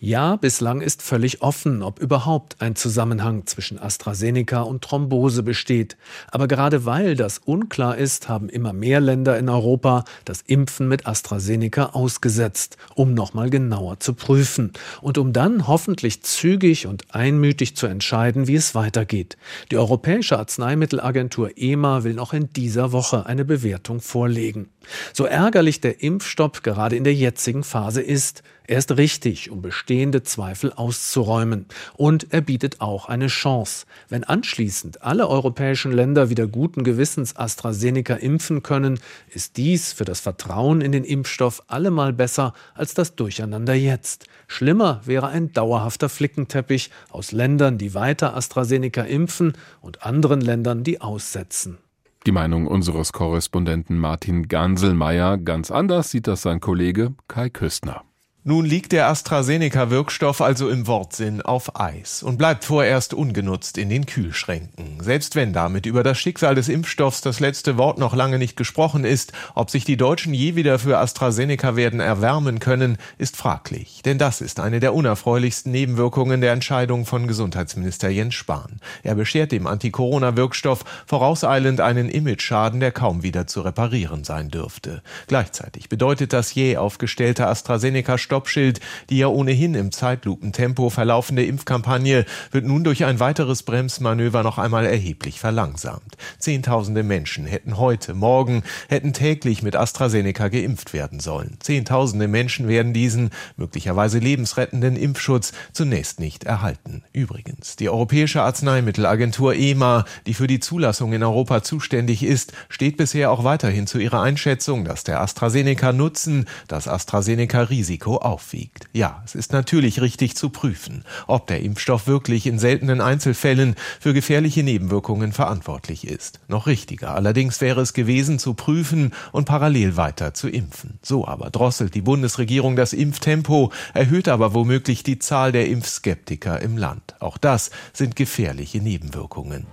Ja, 0.00 0.36
bislang 0.36 0.80
ist 0.80 1.02
völlig 1.02 1.42
offen, 1.42 1.82
ob 1.82 2.00
überhaupt 2.00 2.56
ein 2.60 2.74
Zusammenhang 2.74 3.46
zwischen 3.46 3.78
AstraZeneca 3.78 4.62
und 4.62 4.82
Thrombose 4.82 5.42
besteht. 5.42 5.96
Aber 6.30 6.48
gerade 6.48 6.84
weil 6.84 7.14
das 7.14 7.38
unklar 7.38 7.96
ist, 7.96 8.28
haben 8.28 8.48
immer 8.48 8.72
mehr 8.72 9.00
Länder 9.00 9.38
in 9.38 9.48
Europa 9.48 10.04
das 10.24 10.42
Impfen 10.42 10.88
mit 10.88 11.06
AstraZeneca 11.06 11.90
ausgesetzt, 11.92 12.76
um 12.94 13.14
nochmal 13.14 13.50
genauer 13.50 14.00
zu 14.00 14.14
prüfen 14.14 14.72
und 15.00 15.18
um 15.18 15.32
dann 15.32 15.68
hoffentlich 15.68 16.22
zügig 16.22 16.86
und 16.86 17.14
einmütig 17.14 17.76
zu 17.76 17.86
entscheiden, 17.86 18.48
wie 18.48 18.56
es 18.56 18.74
weitergeht. 18.74 19.36
Die 19.70 19.78
Europäische 19.78 20.38
Arzneimittelagentur 20.38 21.52
EMA 21.56 22.02
will 22.02 22.14
noch 22.14 22.32
in 22.32 22.52
dieser 22.52 22.90
Woche 22.90 23.26
eine 23.26 23.44
Bewertung 23.44 24.00
vorlegen. 24.00 24.68
So 25.12 25.24
ärgerlich 25.24 25.80
der 25.80 26.02
Impfstopp 26.02 26.62
gerade 26.62 26.96
in 26.96 27.04
der 27.04 27.14
jetzigen 27.14 27.62
Phase 27.62 28.02
ist, 28.02 28.42
er 28.66 28.78
ist 28.78 28.96
richtig, 28.96 29.50
um 29.50 29.62
bestehende 29.62 30.22
Zweifel 30.22 30.72
auszuräumen. 30.72 31.66
Und 31.94 32.32
er 32.32 32.40
bietet 32.40 32.80
auch 32.80 33.08
eine 33.08 33.26
Chance. 33.26 33.86
Wenn 34.08 34.24
anschließend 34.24 35.02
alle 35.02 35.28
europäischen 35.28 35.92
Länder 35.92 36.30
wieder 36.30 36.46
guten 36.46 36.84
Gewissens 36.84 37.36
AstraZeneca 37.36 38.14
impfen 38.14 38.62
können, 38.62 39.00
ist 39.28 39.56
dies 39.56 39.92
für 39.92 40.04
das 40.04 40.20
Vertrauen 40.20 40.80
in 40.80 40.92
den 40.92 41.04
Impfstoff 41.04 41.62
allemal 41.66 42.12
besser 42.12 42.52
als 42.74 42.94
das 42.94 43.16
Durcheinander 43.16 43.74
jetzt. 43.74 44.26
Schlimmer 44.46 45.00
wäre 45.04 45.28
ein 45.28 45.52
dauerhafter 45.52 46.08
Flickenteppich 46.08 46.90
aus 47.10 47.32
Ländern, 47.32 47.78
die 47.78 47.94
weiter 47.94 48.36
AstraZeneca 48.36 49.02
impfen 49.02 49.54
und 49.80 50.04
anderen 50.04 50.40
Ländern, 50.40 50.84
die 50.84 51.00
aussetzen. 51.00 51.78
Die 52.24 52.32
Meinung 52.32 52.68
unseres 52.68 53.12
Korrespondenten 53.12 53.98
Martin 53.98 54.46
Ganselmeier 54.46 55.38
ganz 55.38 55.72
anders 55.72 56.12
sieht 56.12 56.28
das 56.28 56.42
sein 56.42 56.60
Kollege 56.60 57.14
Kai 57.26 57.50
Küstner. 57.50 58.04
Nun 58.44 58.64
liegt 58.64 58.90
der 58.90 59.06
AstraZeneca-Wirkstoff 59.06 60.40
also 60.40 60.68
im 60.68 60.88
Wortsinn 60.88 61.42
auf 61.42 61.78
Eis 61.78 62.24
und 62.24 62.38
bleibt 62.38 62.64
vorerst 62.64 63.14
ungenutzt 63.14 63.78
in 63.78 63.88
den 63.88 64.04
Kühlschränken. 64.04 64.98
Selbst 65.00 65.36
wenn 65.36 65.52
damit 65.52 65.86
über 65.86 66.02
das 66.02 66.18
Schicksal 66.18 66.56
des 66.56 66.68
Impfstoffs 66.68 67.20
das 67.20 67.38
letzte 67.38 67.78
Wort 67.78 67.98
noch 67.98 68.16
lange 68.16 68.40
nicht 68.40 68.56
gesprochen 68.56 69.04
ist, 69.04 69.32
ob 69.54 69.70
sich 69.70 69.84
die 69.84 69.96
Deutschen 69.96 70.34
je 70.34 70.56
wieder 70.56 70.80
für 70.80 70.98
AstraZeneca 70.98 71.76
werden 71.76 72.00
erwärmen 72.00 72.58
können, 72.58 72.98
ist 73.16 73.36
fraglich. 73.36 74.02
Denn 74.04 74.18
das 74.18 74.40
ist 74.40 74.58
eine 74.58 74.80
der 74.80 74.92
unerfreulichsten 74.92 75.70
Nebenwirkungen 75.70 76.40
der 76.40 76.52
Entscheidung 76.52 77.06
von 77.06 77.28
Gesundheitsminister 77.28 78.08
Jens 78.08 78.34
Spahn. 78.34 78.80
Er 79.04 79.14
beschert 79.14 79.52
dem 79.52 79.68
Anti-Corona-Wirkstoff 79.68 80.84
vorauseilend 81.06 81.80
einen 81.80 82.08
Imageschaden, 82.08 82.80
der 82.80 82.90
kaum 82.90 83.22
wieder 83.22 83.46
zu 83.46 83.60
reparieren 83.60 84.24
sein 84.24 84.48
dürfte. 84.48 85.00
Gleichzeitig 85.28 85.88
bedeutet 85.88 86.32
das 86.32 86.52
jäh 86.56 86.76
aufgestellte 86.76 87.46
AstraZeneca 87.46 88.18
Stoppschild. 88.32 88.80
Die 89.10 89.18
ja 89.18 89.26
ohnehin 89.26 89.74
im 89.74 89.92
Zeitlupentempo 89.92 90.88
verlaufende 90.88 91.44
Impfkampagne 91.44 92.24
wird 92.50 92.64
nun 92.64 92.82
durch 92.82 93.04
ein 93.04 93.20
weiteres 93.20 93.62
Bremsmanöver 93.62 94.42
noch 94.42 94.56
einmal 94.56 94.86
erheblich 94.86 95.38
verlangsamt. 95.38 96.16
Zehntausende 96.38 97.02
Menschen 97.02 97.44
hätten 97.44 97.76
heute, 97.76 98.14
morgen, 98.14 98.62
hätten 98.88 99.12
täglich 99.12 99.62
mit 99.62 99.76
AstraZeneca 99.76 100.48
geimpft 100.48 100.94
werden 100.94 101.20
sollen. 101.20 101.58
Zehntausende 101.60 102.26
Menschen 102.26 102.68
werden 102.68 102.94
diesen 102.94 103.28
möglicherweise 103.58 104.18
lebensrettenden 104.18 104.96
Impfschutz 104.96 105.52
zunächst 105.74 106.18
nicht 106.18 106.44
erhalten. 106.44 107.02
Übrigens, 107.12 107.76
die 107.76 107.90
Europäische 107.90 108.40
Arzneimittelagentur 108.40 109.54
EMA, 109.54 110.06
die 110.24 110.32
für 110.32 110.46
die 110.46 110.60
Zulassung 110.60 111.12
in 111.12 111.22
Europa 111.22 111.62
zuständig 111.62 112.22
ist, 112.22 112.54
steht 112.70 112.96
bisher 112.96 113.30
auch 113.30 113.44
weiterhin 113.44 113.86
zu 113.86 113.98
ihrer 113.98 114.22
Einschätzung, 114.22 114.86
dass 114.86 115.04
der 115.04 115.20
AstraZeneca-Nutzen 115.20 116.46
das 116.68 116.88
AstraZeneca-Risiko 116.88 118.21
aufwiegt. 118.24 118.88
Ja, 118.92 119.22
es 119.24 119.34
ist 119.34 119.52
natürlich 119.52 120.00
richtig 120.00 120.36
zu 120.36 120.50
prüfen, 120.50 121.04
ob 121.26 121.46
der 121.46 121.60
Impfstoff 121.60 122.06
wirklich 122.06 122.46
in 122.46 122.58
seltenen 122.58 123.00
Einzelfällen 123.00 123.74
für 124.00 124.14
gefährliche 124.14 124.62
Nebenwirkungen 124.62 125.32
verantwortlich 125.32 126.06
ist. 126.06 126.40
Noch 126.48 126.66
richtiger 126.66 127.14
allerdings 127.14 127.60
wäre 127.60 127.80
es 127.80 127.92
gewesen, 127.92 128.38
zu 128.38 128.54
prüfen 128.54 129.12
und 129.32 129.44
parallel 129.44 129.96
weiter 129.96 130.34
zu 130.34 130.48
impfen. 130.48 130.98
So 131.02 131.26
aber 131.26 131.50
drosselt 131.50 131.94
die 131.94 132.02
Bundesregierung 132.02 132.76
das 132.76 132.92
Impftempo, 132.92 133.72
erhöht 133.94 134.28
aber 134.28 134.54
womöglich 134.54 135.02
die 135.02 135.18
Zahl 135.18 135.52
der 135.52 135.68
Impfskeptiker 135.68 136.60
im 136.60 136.76
Land. 136.76 137.14
Auch 137.20 137.38
das 137.38 137.70
sind 137.92 138.16
gefährliche 138.16 138.78
Nebenwirkungen. 138.78 139.66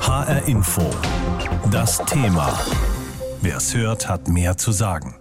HR 0.00 0.46
Info. 0.46 0.88
Das 1.70 1.98
Thema. 2.06 2.58
Wer 3.42 3.56
es 3.56 3.74
hört, 3.74 4.08
hat 4.08 4.28
mehr 4.28 4.56
zu 4.56 4.72
sagen. 4.72 5.16